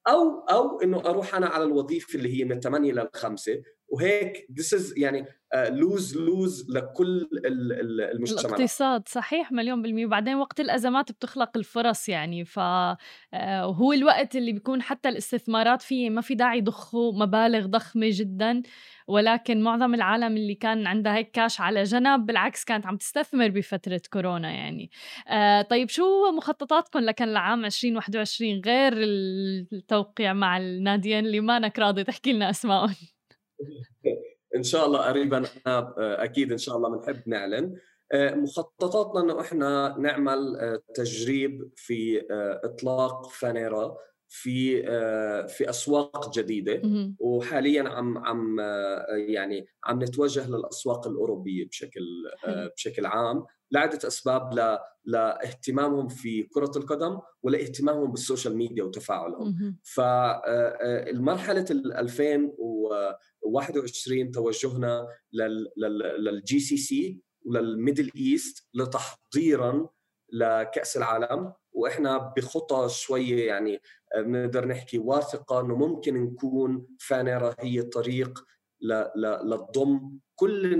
أو 0.08 0.38
أو 0.50 0.80
إنه 0.80 1.00
أروح 1.00 1.34
أنا 1.34 1.46
على 1.46 1.64
الوظيفة 1.64 2.18
اللي 2.18 2.40
هي 2.40 2.44
من 2.44 2.60
8 2.60 2.92
لل 2.92 3.08
5 3.14 3.62
وهيك 3.92 4.46
this 4.58 4.74
is 4.74 4.98
يعني 4.98 5.26
loss 5.54 6.14
uh, 6.14 6.16
loss 6.16 6.70
لكل 6.70 7.28
المجتمعات 8.14 8.44
الاقتصاد 8.44 9.08
صحيح 9.08 9.52
مليون 9.52 9.82
بالمية. 9.82 10.06
وبعدين 10.06 10.34
وقت 10.34 10.60
الأزمات 10.60 11.12
بتخلق 11.12 11.50
الفرص 11.56 12.08
يعني 12.08 12.44
فهو 12.44 12.96
آه، 13.34 13.94
الوقت 13.94 14.36
اللي 14.36 14.52
بيكون 14.52 14.82
حتى 14.82 15.08
الاستثمارات 15.08 15.82
فيه 15.82 16.10
ما 16.10 16.20
في 16.20 16.34
داعي 16.34 16.58
يضخوا 16.58 17.12
مبالغ 17.12 17.66
ضخمة 17.66 18.08
جدا 18.10 18.62
ولكن 19.08 19.62
معظم 19.62 19.94
العالم 19.94 20.36
اللي 20.36 20.54
كان 20.54 20.86
عندها 20.86 21.16
هيك 21.16 21.30
كاش 21.30 21.60
على 21.60 21.82
جنب 21.82 22.26
بالعكس 22.26 22.64
كانت 22.64 22.86
عم 22.86 22.96
تستثمر 22.96 23.48
بفترة 23.48 24.00
كورونا 24.12 24.50
يعني. 24.50 24.90
آه 25.42 25.62
طيب 25.62 25.88
شو 25.88 26.30
مخططاتكم 26.30 26.98
لكن 26.98 27.24
لعام 27.24 27.64
2021 27.64 28.60
غير 28.66 28.92
التوقيع 29.72 30.32
مع 30.32 30.56
الناديين 30.56 31.26
اللي 31.26 31.40
مانك 31.40 31.78
راضي 31.78 32.04
تحكي 32.04 32.32
لنا 32.32 32.50
أسمائهم؟ 32.50 32.94
إن 34.56 34.62
شاء 34.62 34.86
الله 34.86 34.98
قريبا 34.98 35.44
أكيد 35.98 36.52
إن 36.52 36.58
شاء 36.58 36.76
الله 36.76 36.88
بنحب 36.88 37.22
نعلن. 37.26 37.76
آه، 38.12 38.34
مخططاتنا 38.34 39.20
إنه 39.20 39.40
إحنا 39.40 39.96
نعمل 39.98 40.56
آه، 40.56 40.82
تجريب 40.94 41.70
في 41.76 42.26
إطلاق 42.64 43.30
فانيرا 43.30 43.96
في 44.28 44.82
في 45.48 45.70
أسواق 45.70 46.38
جديدة. 46.38 46.82
وحاليا 47.18 47.88
عم 47.88 48.18
عم 48.18 48.60
يعني 49.28 49.66
عم 49.84 50.02
نتوجه 50.02 50.50
للأسواق 50.50 51.08
الأوروبية 51.08 51.68
بشكل 51.68 52.04
بشكل 52.76 53.06
عام. 53.06 53.44
لعدة 53.72 54.08
أسباب 54.08 54.78
لاهتمامهم 55.04 56.08
في 56.08 56.42
كرة 56.42 56.72
القدم 56.76 57.18
ولاهتمامهم 57.42 58.10
بال 58.10 58.22
social 58.22 58.56
media 58.56 58.84
وتفاعلهم. 58.84 59.76
فالمرحله 59.82 61.66
2021 61.70 64.30
توجهنا 64.30 65.08
لل 66.18 66.60
GCC 66.60 67.20
ولل 67.46 67.68
Middle 67.68 68.10
East 68.16 68.68
لتحضيرا 68.74 69.88
لكأس 70.32 70.96
العالم. 70.96 71.52
وإحنا 71.72 72.32
بخطى 72.36 72.88
شوية 72.88 73.46
يعني 73.46 73.80
بنقدر 74.16 74.66
نحكي 74.66 74.98
واثقة 74.98 75.60
إنه 75.60 75.76
ممكن 75.76 76.24
نكون 76.24 76.86
فاينرجي 77.00 77.82
طريق 77.82 78.44
للضم 79.16 80.18
كل 80.34 80.74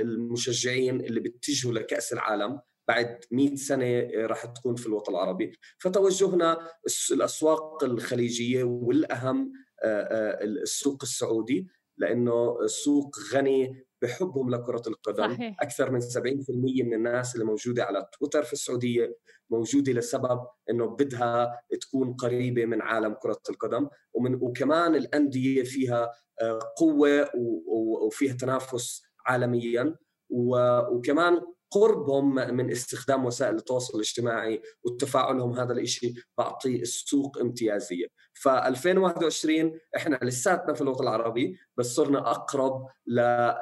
المشجعين 0.00 1.00
اللي 1.00 1.20
بيتجهوا 1.20 1.74
لكأس 1.74 2.12
العالم 2.12 2.60
بعد 2.88 3.24
100 3.30 3.56
سنة 3.56 4.10
راح 4.14 4.44
تكون 4.44 4.74
في 4.74 4.86
الوطن 4.86 5.12
العربي. 5.12 5.52
فتوجهنا 5.78 6.68
الأسواق 7.10 7.84
الخليجية 7.84 8.64
والأهم 8.64 9.52
السوق 9.84 10.98
السعودي 11.02 11.66
لأنه 11.98 12.60
السوق 12.62 13.16
غني 13.34 13.86
بحبهم 14.02 14.50
لكرة 14.50 14.82
القدم. 14.86 15.34
صحيح. 15.34 15.56
أكثر 15.60 15.90
من 15.90 16.00
70% 16.00 16.82
من 16.84 16.94
الناس 16.94 17.34
اللي 17.34 17.46
موجودة 17.46 17.84
على 17.84 18.06
تويتر 18.18 18.42
في 18.42 18.52
السعودية 18.52 19.16
موجودة 19.50 19.92
لسبب 19.92 20.40
أنه 20.70 20.86
بدها 20.86 21.60
تكون 21.80 22.12
قريبة 22.12 22.64
من 22.64 22.82
عالم 22.82 23.14
كرة 23.14 23.40
القدم. 23.50 23.88
ومن 24.14 24.34
وكمان 24.34 24.94
الأندية 24.94 25.62
فيها 25.62 26.12
قوة 26.76 27.30
وفيها 28.06 28.32
تنافس 28.32 29.02
عالميا. 29.26 29.96
وكمان 30.30 31.40
قربهم 31.74 32.34
من 32.34 32.70
استخدام 32.70 33.24
وسائل 33.24 33.56
التواصل 33.56 33.94
الاجتماعي 33.94 34.62
وتفاعلهم 34.84 35.52
هذا 35.52 35.72
الشيء 35.72 36.14
بعطي 36.38 36.82
السوق 36.82 37.38
امتيازية. 37.38 38.06
ف 38.32 38.48
2021 38.48 39.78
إحنا 39.96 40.18
لساتنا 40.22 40.74
في 40.74 40.80
الوطن 40.80 41.04
العربي 41.04 41.58
بس 41.76 41.86
صرنا 41.86 42.30
أقرب 42.30 42.86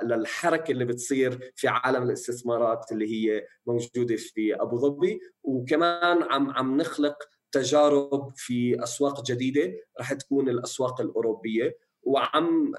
للحركة 0.02 0.72
اللي 0.72 0.84
بتصير 0.84 1.52
في 1.56 1.68
عالم 1.68 2.02
الاستثمارات 2.02 2.92
اللي 2.92 3.06
هي 3.12 3.46
موجودة 3.66 4.16
في 4.16 4.54
أبو 4.54 4.76
ظبي. 4.76 5.20
وكمان 5.42 6.22
عم 6.22 6.50
عم 6.50 6.76
نخلق 6.76 7.16
تجارب 7.52 8.32
في 8.36 8.82
أسواق 8.82 9.24
جديدة 9.24 9.72
رح 10.00 10.12
تكون 10.12 10.48
الأسواق 10.48 11.00
الأوروبية. 11.00 11.76
وعم 12.02 12.72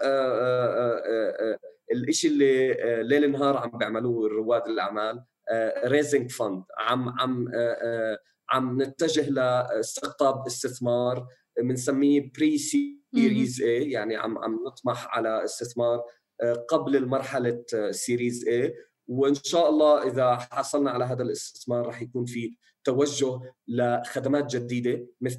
الشيء 1.91 2.31
اللي 2.31 2.77
ليل 3.03 3.31
نهار 3.31 3.57
عم 3.57 3.77
بيعملوه 3.77 4.27
رواد 4.27 4.67
الأعمال 4.67 5.23
raising 5.85 6.31
fund 6.31 6.63
عم 6.79 7.09
عم 7.19 7.47
عم 8.49 8.81
نتجه 8.81 9.29
لاستقطاب 9.29 10.45
استثمار 10.47 11.27
بنسميه 11.59 12.31
pre-series 12.37 13.61
A 13.61 13.91
يعني 13.91 14.15
عم 14.15 14.37
عم 14.37 14.59
نطمح 14.67 15.17
على 15.17 15.43
استثمار 15.43 16.03
قبل 16.69 16.95
المرحلة 16.95 17.63
series 17.91 18.47
A 18.47 18.73
وإن 19.07 19.33
شاء 19.33 19.69
الله 19.69 20.07
إذا 20.07 20.35
حصلنا 20.35 20.91
على 20.91 21.05
هذا 21.05 21.23
الاستثمار 21.23 21.85
راح 21.85 22.01
يكون 22.01 22.25
في 22.25 22.57
توجه 22.83 23.39
لخدمات 23.67 24.55
جديدة 24.55 25.07
مثل 25.21 25.37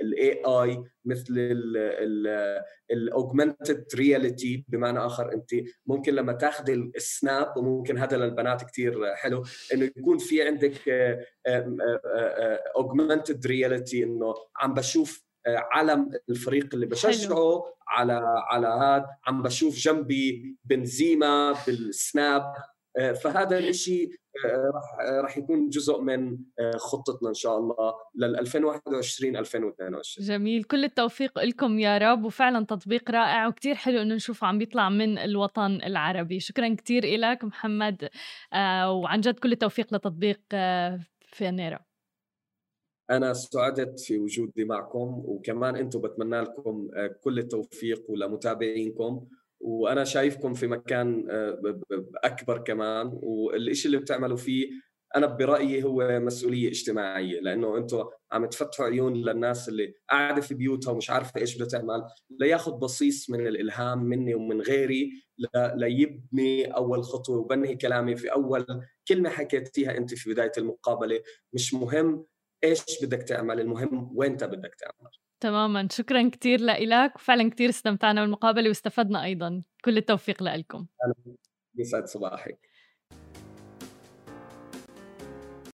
ال 0.00 0.42
AI 0.46 0.82
مثل 1.04 1.34
ال 2.90 2.99
augmented 2.99 3.84
reality 3.94 4.64
بمعنى 4.68 4.98
آخر 4.98 5.32
أنت 5.32 5.50
ممكن 5.86 6.14
لما 6.14 6.32
تاخذي 6.32 6.72
ال 6.72 6.89
Snap 6.89 7.56
وممكن 7.56 7.98
هذا 7.98 8.16
للبنات 8.16 8.64
كثير 8.64 9.14
حلو 9.14 9.44
إنه 9.72 9.84
يكون 9.84 10.18
في 10.18 10.42
عندك 10.42 10.78
augmented 12.76 13.46
reality 13.46 14.04
إنه 14.04 14.34
عم 14.56 14.74
بشوف 14.74 15.28
علم 15.46 16.10
الفريق 16.28 16.68
اللي 16.74 16.86
بشجعه 16.86 17.64
على 17.88 18.22
على 18.48 18.66
هذا 18.66 19.06
عم 19.26 19.42
بشوف 19.42 19.74
جنبي 19.74 20.56
بنزيما 20.64 21.54
بال 21.66 21.95
Snap 21.95 22.54
فهذا 23.22 23.58
الشيء 23.58 24.10
راح 24.74 24.84
راح 25.22 25.38
يكون 25.38 25.68
جزء 25.68 26.00
من 26.00 26.38
خطتنا 26.76 27.28
إن 27.28 27.34
شاء 27.34 27.58
الله 27.58 27.94
لل 28.14 28.36
2021 28.38 29.36
2022 29.36 30.26
جميل. 30.26 30.64
كل 30.64 30.84
التوفيق 30.84 31.38
لكم 31.38 31.78
يا 31.78 31.98
رب 31.98 32.24
وفعلا 32.24 32.64
تطبيق 32.64 33.10
رائع 33.10 33.46
وكتير 33.46 33.74
حلو 33.74 34.02
إنه 34.02 34.14
نشوفه 34.14 34.46
عم 34.46 34.58
بيطلع 34.58 34.88
من 34.88 35.18
الوطن 35.18 35.70
العربي. 35.70 36.40
شكرا 36.40 36.74
كتير 36.74 37.18
لك 37.18 37.44
محمد 37.44 38.08
وعن 38.86 39.20
جد 39.20 39.38
كل 39.38 39.52
التوفيق 39.52 39.94
لتطبيق 39.94 40.40
فينيرا 41.32 41.78
أنا 43.10 43.32
سعدت 43.32 44.00
في 44.00 44.18
وجودي 44.18 44.64
معكم 44.64 45.22
وكمان 45.24 45.76
أنتم 45.76 46.00
بتمنى 46.00 46.40
لكم 46.40 46.88
كل 47.24 47.38
التوفيق 47.38 48.10
ولمتابعينكم. 48.10 49.26
وأنا 49.60 50.04
شايفكم 50.04 50.54
في 50.54 50.66
مكان 50.66 51.26
آه، 51.30 51.80
أكبر 52.24 52.58
كمان. 52.58 53.10
والشيء 53.22 53.86
اللي 53.86 54.02
بتعملوا 54.02 54.36
فيه 54.36 54.70
أنا 55.16 55.26
برأيي 55.26 55.84
هو 55.84 56.20
مسؤولية 56.20 56.68
اجتماعية 56.68 57.40
لأنه 57.40 57.76
أنتم 57.76 58.04
عم 58.32 58.46
تفتحوا 58.46 58.86
عيون 58.86 59.14
للناس 59.14 59.68
اللي 59.68 59.94
قاعدة 60.10 60.40
في 60.40 60.54
بيوتها 60.54 60.90
ومش 60.90 61.10
عارفة 61.10 61.40
إيش 61.40 61.56
بدها 61.56 61.68
تعمل 61.68 62.06
لياخذ 62.30 62.72
بصيص 62.72 63.30
من 63.30 63.46
الإلهام 63.46 64.04
مني 64.04 64.34
ومن 64.34 64.60
غيري 64.60 65.12
ليبني 65.74 66.64
أول 66.66 67.04
خطوة 67.04 67.38
وبنهي 67.38 67.76
كلامي 67.76 68.16
في 68.16 68.32
أول 68.32 68.66
كلمة 69.08 69.30
حكيتيها 69.30 69.96
أنت 69.96 70.14
في 70.14 70.30
بداية 70.30 70.52
المقابلة. 70.58 71.22
مش 71.52 71.74
مهم 71.74 72.24
إيش 72.64 73.04
بدك 73.04 73.22
تعمل 73.22 73.60
المهم 73.60 74.10
وين 74.16 74.36
بدك 74.36 74.74
تعمل. 74.74 75.10
تماما. 75.40 75.88
شكرا 75.90 76.28
كثير 76.28 76.60
لك 76.60 77.16
وفعلا 77.16 77.50
كثير 77.50 77.68
استمتعنا 77.68 78.20
بالمقابلة 78.20 78.68
واستفدنا 78.68 79.24
أيضا. 79.24 79.62
كل 79.84 79.96
التوفيق 79.96 80.42
لكم 80.42 80.86
يسعد 81.74 82.06
صباحك. 82.06 82.67